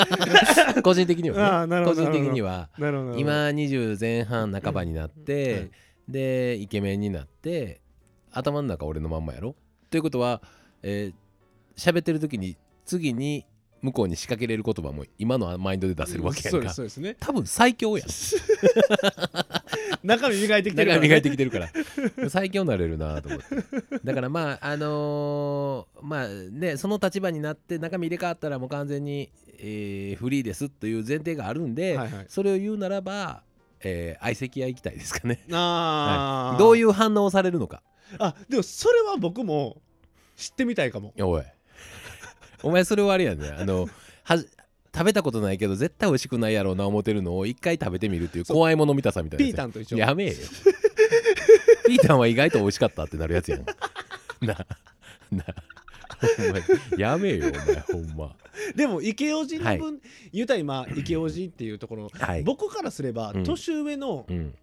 [0.82, 1.84] 個人的にはね。
[1.84, 2.68] 個人的には。
[2.78, 5.70] 今20前半半ばになって、はい
[6.08, 7.80] でイケメンになって
[8.30, 9.54] 頭の中俺のまんまやろ？
[9.90, 10.42] ということは
[10.82, 11.14] えー
[11.76, 13.46] 喋、ってる時に次に
[13.82, 16.58] 向こうに仕掛けれる言葉も今のマインドで出せるわけやか。
[16.58, 17.16] うですね。
[17.18, 18.08] 多分最強やん
[20.04, 22.30] 中身磨いてきてるから、ね、磨いてきてるから。
[22.30, 23.46] 最強になれるなと思って。
[24.04, 32.26] だからまああのーまあねその立場になって中身入れ替わったらもう完全に、えーフリーですという前提があるんで、はいはい。
[32.28, 33.42] それを言うならば、
[33.80, 35.40] えー相席屋行きたいですかね。
[35.52, 36.58] あー。
[36.58, 37.82] どういう反応をされるのか。
[38.18, 39.80] あでもそれは僕も
[40.36, 41.14] 知ってみたいかも。
[41.18, 41.42] おい。
[42.62, 43.88] お前それはあれやねあの
[44.22, 44.46] はじ
[44.94, 49.98] 食べたことないけど絶対美味しくないやろうな思ってるのを一回食べてみるっていう怖いもの見たさみたいなピータンと一緒。
[49.98, 50.34] やめえよ。
[51.86, 53.64] ピータンは意外と美味しかったってなるやつやん。
[54.40, 54.54] な
[55.32, 55.44] な
[56.38, 58.36] お前やめえよお前ほんま。
[58.76, 60.00] でも池オジのはい分、
[60.32, 62.42] 言うたら今池オジっていうところ、はい。
[62.44, 63.44] 僕からすればうん。
[63.44, 64.54] 年上の、うん。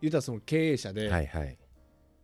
[0.00, 1.56] 言うたらその経営者で、はいはい。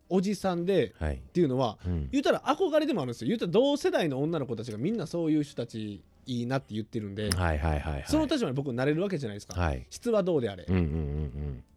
[0.08, 1.14] おじさんではい。
[1.14, 2.08] っていうのはうん。
[2.10, 3.28] 言うたら憧れでもあるんですよ。
[3.28, 8.04] 言うたら同世代の女の子たちがみんなそういう人たちいいなって言ってるんで、はいはいはいはい。
[8.06, 9.86] その立場に僕なれるわけじゃないですか、はい。
[9.90, 10.64] 質はどうであれ。
[10.68, 10.82] う、んうん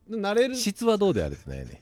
[0.10, 0.50] うんなれる。
[0.50, 1.82] うん質はどうであれってなんやね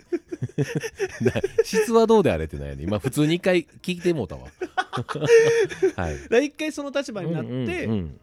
[1.63, 2.87] 質はどうであれってなんやねん。
[2.87, 4.47] 今普通に一回聞いてもうたわ。
[5.95, 6.11] は
[6.41, 6.45] い。
[6.47, 8.19] 一回その立場になってうんうんうん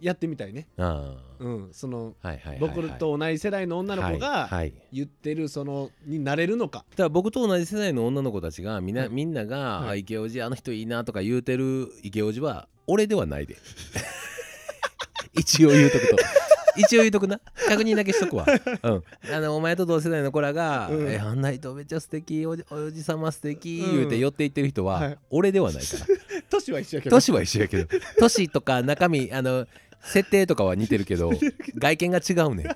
[0.00, 2.74] やってみたいね、あうん、そのあはいはいはいはい。
[2.74, 4.72] 僕と同じ世代の女の子はいがはい。
[4.92, 6.84] 言ってるそのになれるのか。
[6.90, 9.10] だから僕と同じ世代の女の子たちがみんな,、はい。
[9.10, 9.88] みんなが、はい。
[9.88, 13.56] あ池オジあの人いいなとか言うてる池オジは俺ではないで。
[15.34, 16.16] 一応言うとくと。
[16.76, 17.40] 一応言うとくな。
[17.68, 18.46] 確認だけしとくわ、
[18.82, 19.02] うん、
[19.34, 21.08] あのお前と同世代の子らが「うん。
[21.10, 23.96] えあんな人めっちゃ素敵おじおじさま素敵うん。
[23.96, 25.18] 言うて寄っていってる人は、はい。
[25.30, 26.06] 俺ではないから。
[26.48, 27.16] 年は一緒やけど。
[27.16, 27.98] 年は一緒やけど。
[28.18, 29.66] 年とか中身あの
[30.02, 31.30] 設定とかは似てるけど
[31.76, 32.64] 外見が違うね。
[32.64, 32.68] ん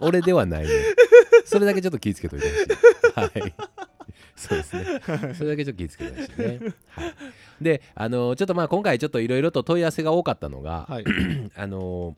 [0.00, 0.68] 俺ではないね。
[0.68, 0.72] ん
[1.44, 3.54] それだけちょっと気ぃつけといてほしいはい。
[4.36, 4.84] そうですね。
[5.34, 7.14] それだけちょっと気ぃつけてほしいね、はい、
[7.60, 11.04] であのちょっとまあ今回ちょっといろいろと問い合わせが多かったのが、はい。
[11.54, 12.16] あの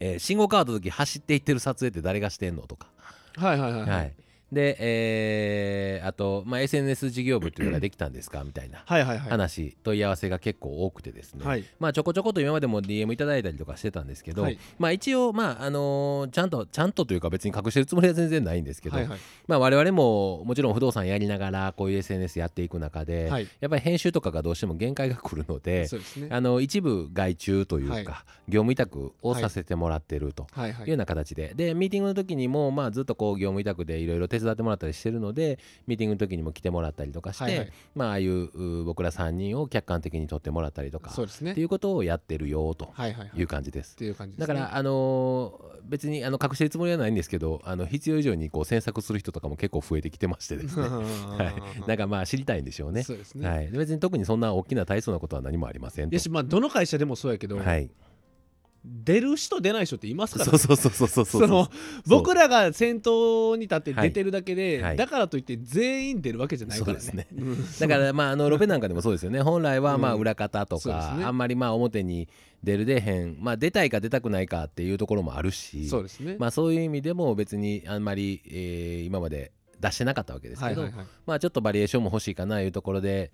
[0.00, 2.88] えー信号変わった時走っていってる撮影って誰がしてんのとか、
[3.36, 3.82] はいはいはい。
[3.90, 4.12] はい
[4.54, 8.44] で、えーあと、まあ、SNS 事業部っていうのができたんですか？
[8.44, 11.64] みたいな話、問い合わせが結構多くてですね、はい。
[11.80, 14.58] まあ、ちょこちょこと今までも DM いただいたりとかしてたんですけど、はい。
[14.78, 19.18] まあ、一応、まああのーちゃんとちゃんとというか別に隠してるつもりは全然ないんですけど、はいはい。
[19.46, 23.48] まあ、我々ももちろん不動産やりながらこういう SNS やっていく中で、はい。
[23.60, 26.28] やっぱり編集とかがどうしても限界が来るのでそうですね。
[26.30, 28.04] あの一部外注というか、はい。
[28.48, 30.46] 業務委託をさせてもらってると。
[30.56, 31.52] いうような形で。
[31.54, 37.72] でミーティングの時にも、まあ、ずっとこう業務委託でいろいろ手伝ってもらったりしてるのでミーティングの時にも来てもらったりとかして、はいはい。
[37.94, 41.52] まあ、ああいうう僕ら3人を客観的に取ってもらったりとかそうですね。
[41.52, 43.94] っていうことをやってるよとはいう感じです。
[43.94, 43.96] っ。
[43.96, 44.54] ていう感じですね。
[44.54, 51.52] だから、あのー別にあの隠してるつもりはないんですけどあの必要以上にこう詮索する人とかも結構増えてきてましてですね、は
[51.84, 53.02] い、なんかまあ知りたいんでしょうね。
[53.02, 56.14] そうですね、はい、で別に特にそんな大きな大層なことは何もありませんと。
[56.14, 57.90] やしまあどの会社でもそうやけど、はい、
[58.84, 61.70] 出る人出ない人っていますからそうそうそうそうそうそ
[62.06, 64.96] 僕らが先頭に立って出てるだけで、はい。
[64.96, 67.10] だからといって全員出るわけじゃないからね。
[67.14, 67.26] ね。
[67.34, 67.78] うん。
[67.78, 69.40] だからまああのロペなんかでもそうですよね。
[69.40, 70.20] 本来はまあうん。
[70.20, 71.24] 裏方とか、そうですね。
[71.24, 72.28] あんまりまあ表に
[72.62, 73.38] 出る出へん。
[73.40, 76.36] まあ出たいか出たくないかっていうところもあるしそうですね。
[76.38, 80.86] まあそういう意味でも別にあんまり、えー今まで出してなかったわけですけど。
[81.26, 83.32] まあちょっとバリエーションも欲しいかないうところで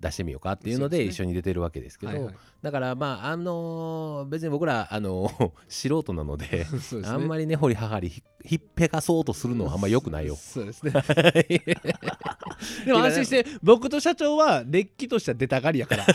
[0.00, 6.66] 出してみようかっていうので一緒に出てるわけですけどはいはいだからまああのー別に僕らあのー素人なので ね。
[7.04, 10.34] あんまり根掘り葉掘りひひっぺかそうとするのはあんま良くないよ。
[10.40, 10.92] そうですね。
[12.84, 16.06] でも安心して、僕と社長はれっきとした出たがりやから。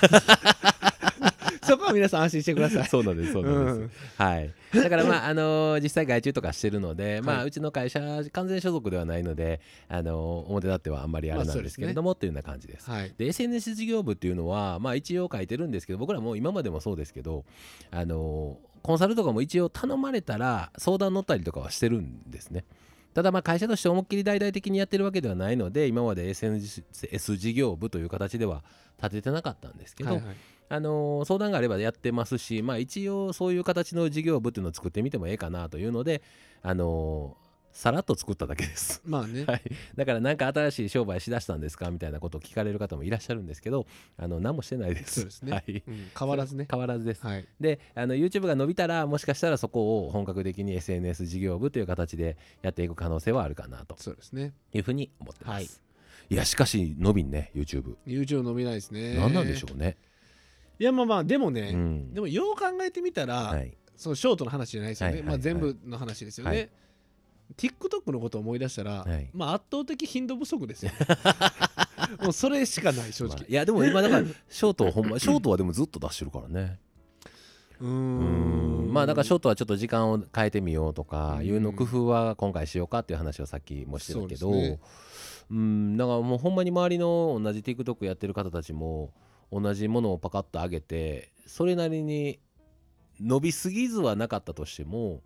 [1.67, 2.85] そこは皆さん安心してください。
[2.85, 4.53] そうなんですそうなんです、はい。
[4.73, 7.99] だからまあ あのー実際外注とかしてるので、まあうちの会社
[8.31, 12.89] 完全所属ではないのであのー表立ってはあんまりあれなんですけれども、っていうような感じです。
[12.89, 13.13] はい。
[13.17, 17.45] で SNS 事業部っていうのは、まあ、一応書いてるんですけど僕らも今までもそうですけど
[17.91, 22.65] あのコンサルとかも一応頼まれたら相談乗ったりとかはしてるんですね。
[23.13, 28.63] ただまあ会社として思いっきり大々的にやってるわけではないので今まで SNS 事業部という形では
[29.01, 30.35] 立ててなかったんですけど、はいはい
[30.69, 36.21] あの相談があればやってますし、まあ、一応そういう形の事業部っていうのを作ってみてもええかなというので、
[36.61, 37.37] あの
[37.73, 39.01] さらっと作っただけです。
[39.03, 39.45] まあね。
[39.47, 39.61] はい、
[39.95, 45.15] だから何か新しい商売しだしたんですかみたいなことを聞かれる方もいらっしゃるんですけどあの何もしてないです。
[45.15, 46.67] そうですねはい、うん変わらずね。
[46.71, 47.25] 変わらずです。
[47.25, 47.47] はい。
[47.59, 54.53] であの YouTube が伸びたらもしかしたらそこを本格的に SNS 事業部という形でやっていく可能性はあるかなとそうですね。
[54.71, 55.53] いうふうに思ってます。
[55.53, 55.67] はい
[56.29, 57.95] い、やしかし伸びんね YouTube。
[58.05, 59.15] YouTube 伸びないですね。
[59.15, 59.97] 何なんでしょうね。
[60.83, 62.13] いやまあまあ、でもね、うん。
[62.13, 66.69] でもよう考えてみたら、はい、そのショートの話じゃないですよね、はいはいまあ、全部の話ですよね、はい。
[67.55, 69.29] TikTok のことを思い出したら、はい。
[69.31, 70.91] まあ、圧倒的頻度不足ですよ。
[72.21, 76.79] もうそれしかない正まあ直、いやでも今だから ショートをほんまショートはでもずっと出してるからね。
[77.79, 78.89] うん。
[78.89, 78.93] ん。
[78.93, 81.45] まあだからショートはちょっと時間を変えてみようとかうん。
[81.45, 84.79] いうの工夫は今回しようかっていう話をさっきもしてるけどそうね。
[85.49, 85.95] うん。
[85.95, 89.13] だからもうほんまに周りの同じ TikTok やってる方たちも
[89.61, 92.39] 同じものをパカッと上げてそれなりに
[93.19, 95.21] 伸びすぎずはなかったとしても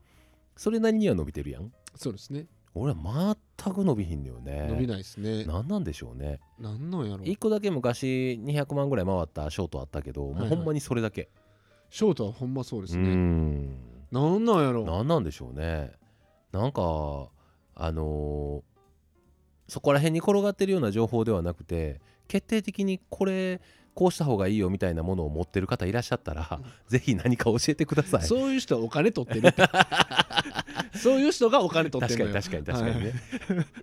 [0.55, 1.71] それなりには伸びてるやん。
[1.95, 2.47] そうですね。
[2.73, 4.67] 俺は全く伸びひんのよね。
[4.69, 5.45] 伸びないですね。
[5.45, 6.39] 何なんでしょうね。
[6.59, 7.23] なんなんやろ。
[7.23, 11.29] 1個だけ昔200万ぐらい回ったショートあったけど、もうほんまにそれだけ。
[11.89, 13.69] ショートはほんまそうですうねん。
[14.11, 14.83] なんなんやろ。
[14.85, 15.91] 何なんでしょうね。
[16.51, 17.29] なんか
[17.75, 18.77] あのー
[19.69, 21.99] そこら辺に転がってるような情報ではなくて
[22.29, 23.59] 決定的にこれ
[23.97, 28.21] こうした方がいいよみたいなものを持ってる方いらっしゃったら、ぜひ何か教えてください。
[28.21, 29.63] そういう人はお金取ってるって。
[30.93, 33.13] そういう人がお金取ってる確かに確かに確かにね、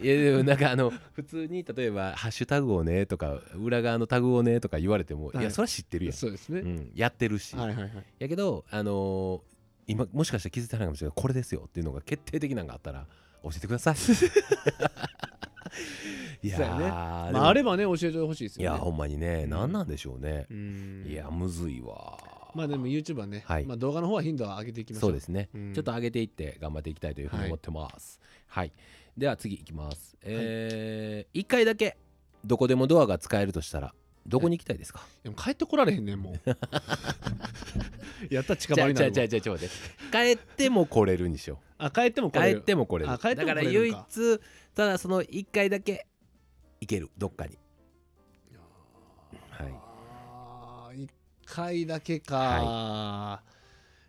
[0.01, 5.41] い、やでもなんかあの普通に例えば「ハッシュタグをね」とか裏側のタグをねとか言われても、はい。
[5.41, 7.93] い、やそれは知ってるやん、そうですね、うん、やってるし、はいはいはい。
[8.21, 9.55] やけどあのー
[9.87, 13.07] 今もしかしたら気づいてないかもしれないこれですよっていうのが決定的なのがあったら
[13.43, 13.97] 教えてください
[16.43, 16.65] いやね。
[16.65, 18.79] でまもあ、あればね教えてほしいですいよね。
[18.79, 19.51] やほんまにね、うん。
[19.51, 20.47] 何なんでしょうね。
[20.51, 21.07] う、ん。
[21.09, 22.19] いやむずいわ。
[22.55, 23.65] まあでも YouTube はね、はい。
[23.65, 25.75] まあ、動画の方は頻度は上げていきましょそううですね、うん。
[25.75, 28.21] ちょっと上げていって頑張っていきたいというふうに思ってます。
[28.47, 28.73] はい、
[29.17, 30.17] では次いきます。
[30.23, 31.97] えー、1回だけ
[32.45, 33.93] どこでもドアが使えるとしたら
[34.27, 35.01] どこに行きたいですか？
[35.25, 36.41] でも帰ってこられへんねんもう。
[38.31, 39.13] やったら近場になるわ。
[39.13, 41.59] 帰っても来れるにしよう。
[41.79, 43.11] あ帰っても来帰っれるても来れる。
[43.11, 43.97] あ帰ってもだから唯一
[44.75, 46.07] ただその1回だけ
[46.81, 47.59] 行けるどっかに。
[49.51, 49.73] はい。
[49.73, 51.11] あー一
[51.47, 53.43] 回だけか、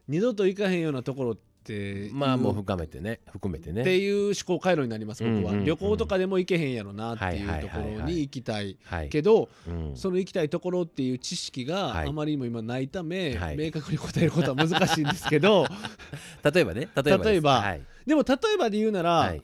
[0.07, 3.20] 二度と行かへんようなところってまあもういう深めてね。
[3.32, 3.82] 含めてね。
[3.82, 9.09] っていう思考回路になります僕は、うんうんうん旅行とかでも行けへんやろなっていうところはいはいはいはいに行きたいはい。
[9.09, 9.95] けど、うん。
[9.95, 12.07] その行きたいところっていう知識がはい。
[12.09, 13.57] あまりにも今ないため、はい。
[13.57, 15.66] 明確に答えることは難しいんですけど。
[16.43, 17.30] 例えばね例えばです。
[17.30, 17.61] 例えば。
[17.61, 17.82] はい。
[18.05, 19.41] でも例えばで言うなら、はい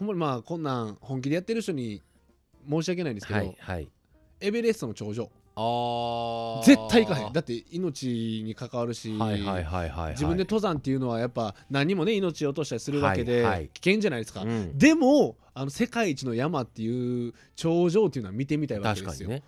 [0.00, 2.00] ほんまにまあこんなん本気でやってる人に
[2.68, 3.88] 申し訳ないんですけど、はいはい。
[4.40, 5.30] エベレストの頂上。
[5.56, 7.32] あ絶対行かへん。
[7.34, 10.12] だって命に関わるし、はいはいはいはいはい。
[10.12, 13.68] 自分で登山っていうのはやっぱ何もね命を落としたりするわけではいはい。
[13.74, 14.78] 危険じゃないですか、うん。
[14.78, 19.42] でもあの世界一の山っていう頂上っていうのは見てみたいわけですよ、確かにね。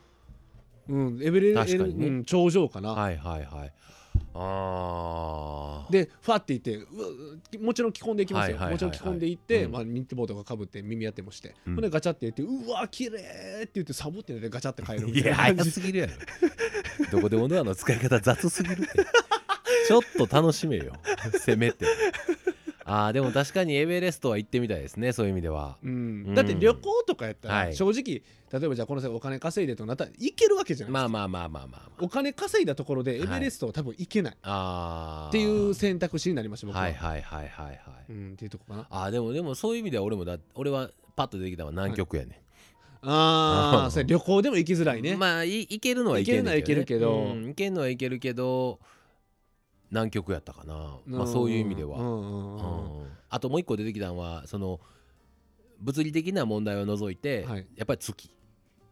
[0.90, 2.06] うん、エベレ確かにね。
[2.08, 3.72] うん、頂上かな、はいはいはい
[4.34, 6.86] ああでファって行ってうわ
[7.60, 9.72] もちろん着込んでいきますよ、もちろん着込んでいって、うん。
[9.72, 11.74] まあ、ニット帽とかかぶって耳当てもして、うん。
[11.74, 15.64] ほんでガチャって言ってうわ綺麗って言ってサボってガチャって帰るみいやたいな。
[15.64, 16.12] 感じ早すぎるやろ。
[17.12, 18.88] どこでもドアの使い方雑すぎるって。
[19.86, 20.94] ちょっと楽しめよ。
[21.38, 21.86] せめて
[22.84, 25.78] あーでも確かにエベレストは行ってみたいですねそういう意味では。
[25.82, 25.90] うん。
[25.90, 25.94] う
[26.32, 26.34] ん。
[26.34, 27.74] だって旅行とかやったら、はい。
[27.74, 28.22] 正直
[28.60, 34.36] 例えばじゃあこの際お金稼いでとなったら行けるわけじゃないですか、まあまあまあまあまあまあお金稼いだところでエベレストは多分行けない。
[34.42, 35.28] あー。
[35.28, 37.76] っていう選択肢になりました僕は、はいはいはいはいはい
[38.10, 38.86] うん、っていうとこかな。
[38.90, 42.42] あーでもでもそういう意味では俺もだ俺はパッと出てきたのは南極やね、
[43.02, 47.14] ああそれ旅行でも行きづらいね、まあい行けるのは行けるけるけど。
[47.14, 48.80] うん行けるのは行けるけど
[49.92, 54.80] 南極やったかな、まあ、そういう意味では、うんあともう一個出てきたのはその
[55.80, 57.66] 物理的な問題を除いて、はい。
[57.76, 58.30] やっぱり月、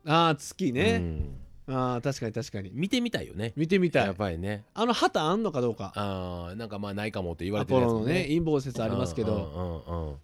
[0.07, 1.37] ああ月うね、ん。
[1.69, 2.71] ああ確かに確かに。
[2.73, 3.53] 見てみたいよね。
[3.55, 4.07] 見てみたい。
[4.07, 4.65] やっぱりね。
[4.75, 5.93] あの旗あんのかどうか。
[5.95, 10.13] あーなんかまあないかもって言わアれてるやつもポロのね陰謀説ありますけど、うんうんうんうん。
[10.13, 10.21] だか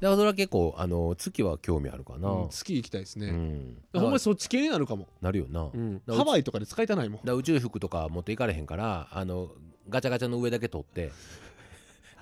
[0.00, 6.02] らそれは結構あの月は興味あるかな、うん月行きたいですうね、んほんまにそっち系になるかも、なるよな、うん。
[6.06, 7.20] らハワイとかで使いたないもん。
[7.24, 9.50] ら宇宙服とか持っていかれへんからあの
[9.88, 11.10] ガチャガチャの上だけ取って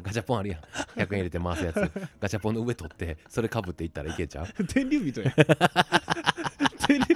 [0.03, 0.61] ガチャポンあるやん。
[1.01, 1.91] 100円入れて回すやつ。
[2.21, 4.65] ガチャポンの上取ってそれかぶっていったらいけちゃう？
[4.69, 5.35] 天竜人や
[6.87, 7.07] 天竜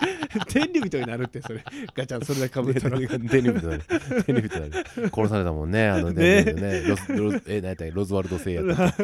[0.46, 1.64] 天竜人になるってそれ。
[1.94, 3.76] ガチャンそれだけかぶったらテレビとな。
[3.76, 3.84] る
[4.24, 4.66] テレビとな。
[4.66, 4.72] る
[5.14, 6.52] 殺されたもんねあのねね。
[6.54, 6.82] ね。
[6.82, 7.90] ロスロスえ何やったっけ？
[7.92, 8.94] ロズワルド製やった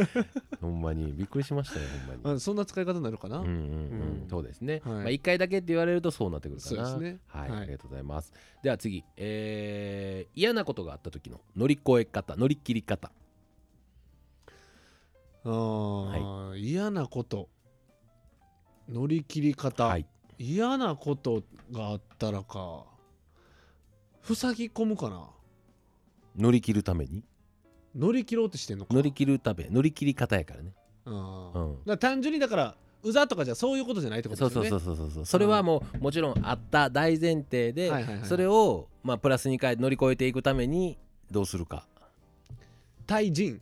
[0.61, 2.37] ほんまにびっくりしましたよほんまに。
[2.37, 3.57] あそんな使い方になるかな、うんうんうん。
[4.23, 4.27] うん。
[4.29, 4.93] そうですね、はい。
[4.95, 6.69] まあ、1回だけって言われるとそうなってくるかな。
[6.69, 7.21] そうですね。
[7.27, 7.61] はい、はい。
[7.63, 8.33] ありがとうございます。
[8.63, 12.37] では次、えー嫌なことがあった時の乗り越え方。
[12.37, 13.11] 乗り切り方。
[15.45, 17.49] あー嫌なこと。
[18.89, 20.07] 乗り切り方、はい
[20.39, 22.85] 嫌なことがあったらか
[24.23, 25.29] 塞ぎ込むかな。
[26.37, 27.23] 乗り切るために？
[27.95, 28.95] 乗り切ろうとしてんのか。
[28.95, 30.73] 乗り切るため乗り切り方やからね。
[31.07, 31.59] あー。
[31.59, 31.79] うん。
[31.87, 34.69] だ単純にだからうざとかじゃそういうことじゃないってことですよね。
[34.69, 35.25] そうそうそうそうそう。
[35.25, 38.25] それはもうもちろんあった大前提で、はいはいはい。
[38.27, 40.99] それをまあプラスに変え乗り越えていくために
[41.31, 41.87] どうするか。
[43.07, 43.61] 対人。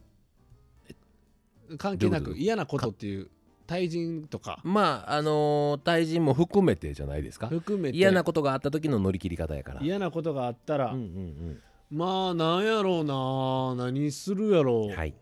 [1.79, 2.35] 関係などういうこと？
[2.35, 3.29] く嫌なことっていう
[3.67, 4.61] 対人とか。
[4.65, 7.49] まああのー対人も含めてじゃないですか。
[7.49, 7.97] 含めて。
[7.97, 9.81] 嫌なことがあった時の乗り切り方やから。
[9.83, 13.05] 嫌なことがあったら、うんうんまあなんやろう
[13.77, 15.15] な何するやろう、うんはい、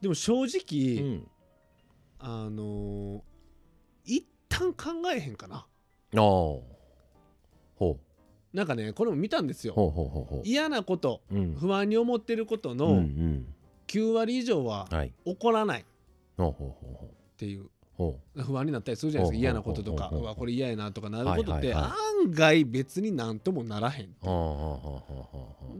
[0.00, 1.26] でも正う直、ん、
[2.20, 3.20] あのー
[4.04, 5.56] 一旦考えへんかな。
[5.56, 5.66] あ
[6.16, 6.62] あほ
[7.80, 7.96] う。
[8.56, 9.72] なんかねこれも見たんですよ。
[9.74, 11.54] ほうほうほうほ嫌なことううん。
[11.56, 13.46] 不安に思ってることうんうのん。
[13.88, 15.12] 9割以上ははい。
[15.24, 15.80] 起こらない。
[15.80, 15.89] っほ
[16.48, 17.38] うほうほうほう。
[17.38, 17.66] ていう。
[18.00, 19.42] ほ不安になったりするじゃないですか。
[19.42, 20.04] 嫌なこととか。
[20.04, 21.92] ほうわこれ嫌やなとかなることって案
[22.30, 24.06] 外別になんともならへん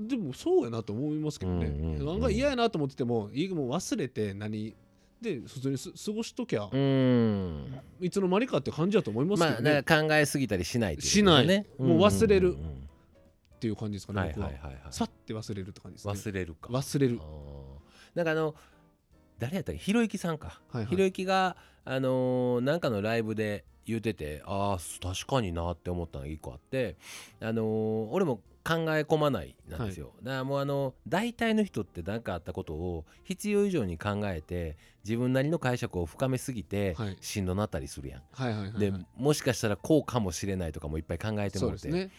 [0.06, 1.98] でもそうやなと思いますけどね。
[2.00, 4.74] 案外嫌やなと思っててもいいもう忘れて何
[5.22, 6.68] で普通にす過ごしときゃい
[8.10, 11.46] つの間にかって感じだと思いますけまあどねだから考えすぎたりしないいうしない。
[11.46, 14.50] ねもう忘れるっていう感じですかね僕は。
[14.90, 16.12] さって忘れるって感じですね。
[16.12, 16.68] 忘れるか。
[16.68, 17.20] 忘れる。
[18.14, 18.54] なんかあの
[19.40, 19.80] 誰やったっけ？
[19.80, 20.86] ひろゆきさんか、はいはい。
[20.86, 26.96] ひろゆきがあのーなんかのライブで言っててああ確かになって思ったのが一個あって
[27.40, 37.16] あのー俺も考え込まないなんですよ、だからもうあの大体の人って何かあったことを必要以上に考えて自分なりの解釈を深めすぎてはい。
[37.22, 38.78] しんどなったりするやん、はいはいはいはい。
[38.78, 41.58] でもしかしたらこうかもしれないとかもいっぱい考えてもらって。
[41.58, 42.10] そうですね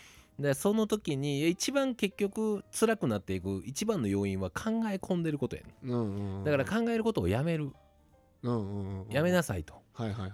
[0.41, 6.43] でその時に一番結局辛くなっていく一番の要因は考え込んでることやねうんうんうん。
[6.43, 7.71] だから考えることをやめる。
[8.43, 9.81] うんうんうんやめなさいと。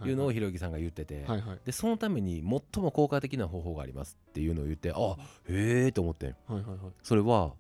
[0.06, 1.60] いうのをひろゆきさんが言ってて、はいはい。
[1.66, 5.18] でそのために最も効果的な方法がありますっていうのを言ってあ
[5.50, 6.78] へえと思ってはいはいはい。
[7.04, 7.54] それは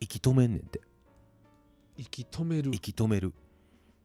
[0.00, 0.80] 息止めんねんって。
[1.96, 2.70] 息止める。
[2.74, 3.32] 息止める。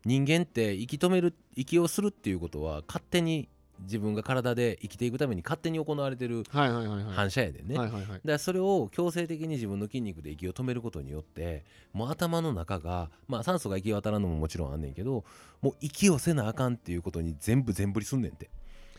[0.05, 3.49] 人間って息止める息をするっていうことは勝手に
[3.81, 11.63] 自分が体で生きていくために勝手に行われてる反射やでね、だからそれを強制的に自分の筋肉で息を止めることによって
[11.93, 15.25] もう頭の中がまあ酸素が行き渡らんのももちろんあんねんけど
[15.61, 18.49] もう息をせなあかんっていうことに全部全振りすんねんて。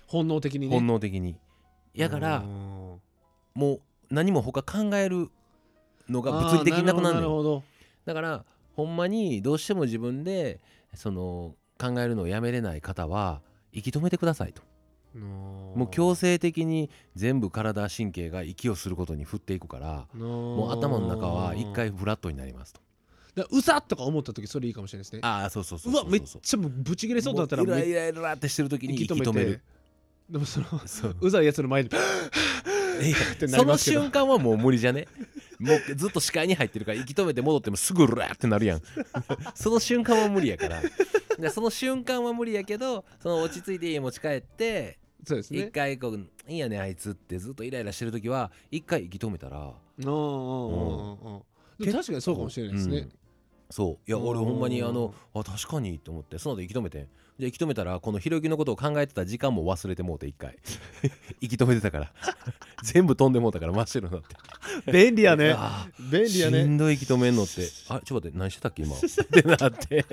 [0.07, 0.75] 本能的にね。
[0.75, 1.37] 本能的に。
[1.95, 3.01] やからうん。
[3.55, 5.31] もう何も他考える
[6.09, 7.63] のが物理的になくなるの
[8.05, 10.61] だからほんまにどうしても自分で
[10.95, 13.41] その考えるのをやめれない方は
[13.73, 14.63] 息止めてくださいと
[15.17, 22.81] ももう強制的に全部体神経が息をすることに振っていくからもう頭の中は一回フラットになりますと。
[23.51, 25.21] うざっとか思った時それいいかもしれないですね。
[25.23, 26.05] ああそうそうそううそう。
[26.05, 29.63] わめっちゃもうブチ切れそうだったらもうイラめイライラってしてる時に息息止める。
[30.31, 31.17] でもそのそう。
[31.21, 31.91] うざいやつの前で
[33.49, 35.07] その瞬間はもう無理じゃね？
[35.59, 38.83] もうずっと視界に入ってるから息止めて戻ってもすぐラーってなるやん。
[39.55, 40.83] その瞬間は無理やから。
[41.39, 45.71] でその瞬間は無理やけどその落ち着いて家持ち帰って一そうですね。
[45.71, 49.73] 回こう「いいやねあいつ」ってずっとイライラしてる時は一回息止めたら
[51.93, 52.99] 確かにそうかもしれないですね。
[52.99, 53.13] うん
[53.71, 54.11] そう。
[54.11, 57.09] いや俺うんほんまにあのあ確かにって思ってその後息止めて。
[57.39, 60.57] じゃあ息止めたらこのひろゆきのことを考えてた時間も忘れてもうて一回。
[61.43, 62.13] 息止めてたから。
[62.83, 64.93] 全部飛んでもうたから真っ白になって。
[64.93, 65.55] 便利やね。
[66.11, 66.63] 便利やね。
[66.63, 67.69] しんどい息止めんのって。
[67.89, 68.97] あちょっと待って何してたっけ今？
[68.97, 70.07] ってなって。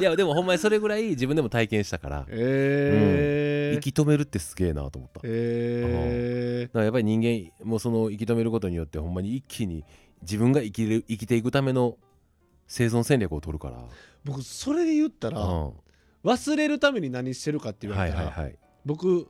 [0.00, 2.26] いやでもほんまにそれぐらい自分でも体験したから。
[2.28, 3.78] えー。
[3.78, 5.20] 息止めるってすげえなと思った。
[5.20, 9.84] だかえらやっぱり人間もうその息止めることによってほんまに一気に
[10.22, 11.96] 自分が生きる生きていくための
[12.66, 13.76] 生存戦略を取るから。
[13.78, 13.80] ー
[14.24, 15.72] 僕それで言ったらうん。
[16.24, 19.28] 忘れるために何してるかって言わはいれたらはいはい僕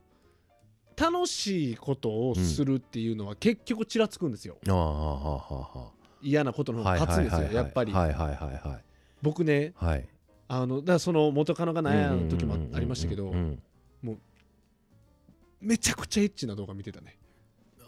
[0.96, 4.56] 楽しいことをするっていうのは結局ちらつくんですよ。
[4.66, 5.90] ああはあはあは
[6.22, 7.52] 嫌なことの方あが勝つんですはいはい。
[7.52, 7.92] はいよやっぱり。
[7.92, 8.84] はいはいはいはい
[9.20, 10.08] 僕ねはい。
[10.48, 13.60] あのだからその元カノが悩んだ時もありましたけどうんうん
[14.04, 14.18] うん
[15.60, 17.18] めちゃくちゃエッチな動画見てたね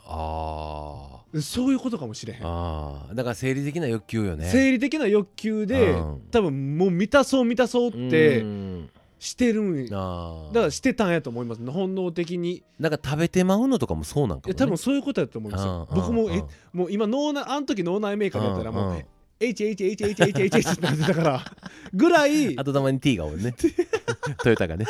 [0.08, 16.42] あそういうことかもしれへんーあーだから生理的な欲求よね生理的な欲求でうん多分もう満たそう満たそうってうんしてるんだからしてたんやと思います本能的にいなんか食べてまうのとかもそうなんかも、ね、や多分そういうことやと思いますようん僕もえ
[16.72, 19.04] もう今脳内あの時脳内メーカーだったらもんうん
[19.40, 21.44] HHHHHH ってなってたから
[21.94, 23.54] ぐらいあとたまに T がおるね
[24.42, 24.84] トヨタがね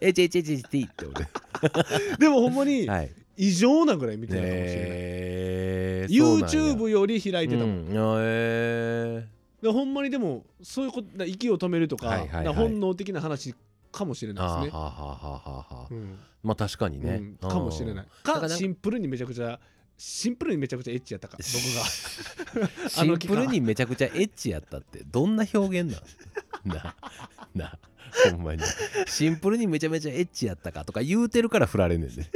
[0.00, 1.26] HHHT っておる
[2.18, 4.74] でもほんまにはい異常なぐらい見てたかもしれない。
[4.78, 7.86] えー、YouTube より開いてたもん。
[7.86, 9.26] うんえ
[9.62, 12.54] でほんまにでもそういうことだ息を止めるとか,、はいはいはい。
[12.54, 13.54] 本能的な話
[13.90, 16.16] かもしれー、ないですね。
[16.42, 18.06] まあ確かにね、うんかもしれない。
[18.22, 19.58] かシンプルにめちゃくちゃ
[19.96, 21.38] シンプルにめちゃくちゃエッチやったか。
[21.38, 25.98] 僕があシンプルにめちゃくちゃエッチやったってどんな表現な
[26.72, 26.76] ん？
[26.76, 26.94] な
[27.54, 27.78] な
[28.32, 28.62] ほんまに。
[29.06, 32.26] シンプルにめちゃめちゃエッチやったかとか言うてるから振られんねんね。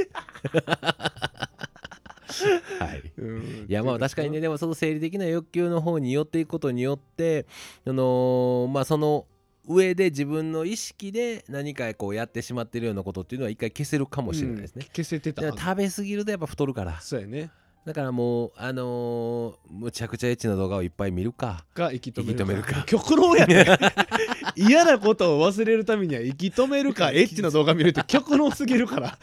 [2.79, 3.11] はい。
[3.17, 3.65] うん。
[3.67, 7.45] いやまあ確かにねでもその生理的な欲求の方に寄っていくことによって
[7.85, 9.25] あのーまあその
[9.67, 14.85] 上で自分の意識で何かこうやってしまってるようなことっていうのは一回消せるかもしれないですね。
[14.87, 16.99] うん、消せてた食べ過ぎるとやっぱ太るから。
[16.99, 17.51] そうやね
[17.85, 21.65] だからもうあのーむちゃくちゃエッチな動画をいっぱい見るか。
[21.73, 22.83] が息止める息止めるか。
[22.85, 23.65] 極論やね。
[24.55, 27.11] 嫌なことを忘れるためには息止めるか。
[27.11, 29.17] エッチな動画見るって極論すぎるから。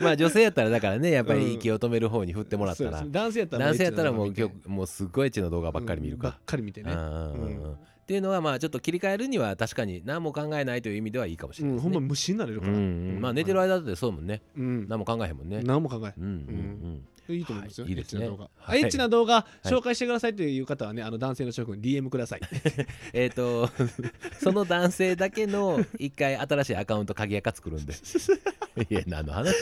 [0.00, 1.40] まあ女性やったらだからねやっぱうん。
[1.40, 2.90] り息を止める方に振ってもらったら。
[2.90, 4.34] そうです男性やったら男性やったらもう
[4.68, 6.40] もうすっごいエッチな動画ばっかり見るうんばっか。
[6.44, 6.92] かり見てね。
[6.92, 6.98] うん。
[6.98, 7.04] うん。
[7.04, 11.76] うんううんっていうのはまあちょっと切り替えるには確かに何も考えないという意味ではいいかもしれないね。
[11.78, 12.72] うんほんま無心になれるから。
[12.72, 13.20] うんうん。
[13.20, 14.42] まあ寝てる間だってそうもんね。
[14.56, 14.86] うん。
[14.88, 15.60] 何も考えへんもんね。
[15.64, 16.24] 何も考えうん。
[16.24, 17.04] うん
[17.34, 22.40] いいと思いますよ、はいいいですねエッチな動画、紹介してくださいという方はね、あの男性の諸君 DM ください。
[23.12, 23.70] えっと
[24.40, 27.94] その男性だけの一回新しいアカウント鍵垢作るんで。
[28.90, 29.54] いや何の話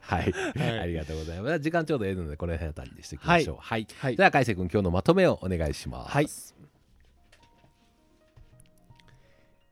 [0.00, 1.60] はい、はいありがとうございます。
[1.60, 3.56] 時間ちょうどええのでこの辺あたりにしていきましょう。
[3.60, 3.86] はい。
[3.98, 6.12] はいでは海瀬君今日のまとめをお願いします。
[6.12, 6.28] はい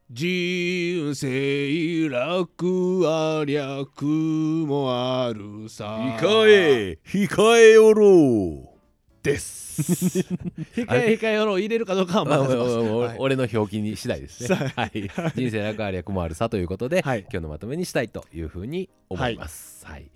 [0.08, 5.96] 人生楽あ略もあるさ。
[6.20, 8.76] 控え控えよろう。
[9.24, 10.20] です。
[10.76, 14.48] 控え控えよろう入れるかどうかは俺の表記に次第ですね。
[14.48, 17.22] さはい、人生楽ありゃ困るさということで、はい。
[17.22, 19.84] 今日のまとめにしたいというふうに思います。
[19.84, 20.08] はい、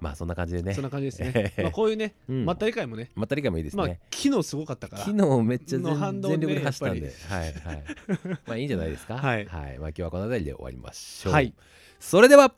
[0.00, 0.74] まあそんな感じでね。
[0.74, 1.54] そんな感じですえね。
[1.56, 4.00] え まあこういうね、うんまったり会もね、まったり感もいいですまあね。
[4.12, 5.04] 昨日すごかったから。
[5.04, 7.84] 昨日めっちゃ全全力で走ったんで、やはいはい。
[8.46, 9.16] まあいいんじゃないですか。
[9.18, 11.32] はいまあ今日はこの辺りで終わりましょう。
[11.32, 11.54] はい
[11.98, 12.52] それでは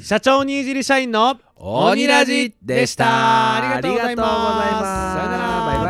[0.00, 3.56] 社長にいじり社員の鬼ラジでした。
[3.56, 5.81] ありがとうございますありがとうございますさよなら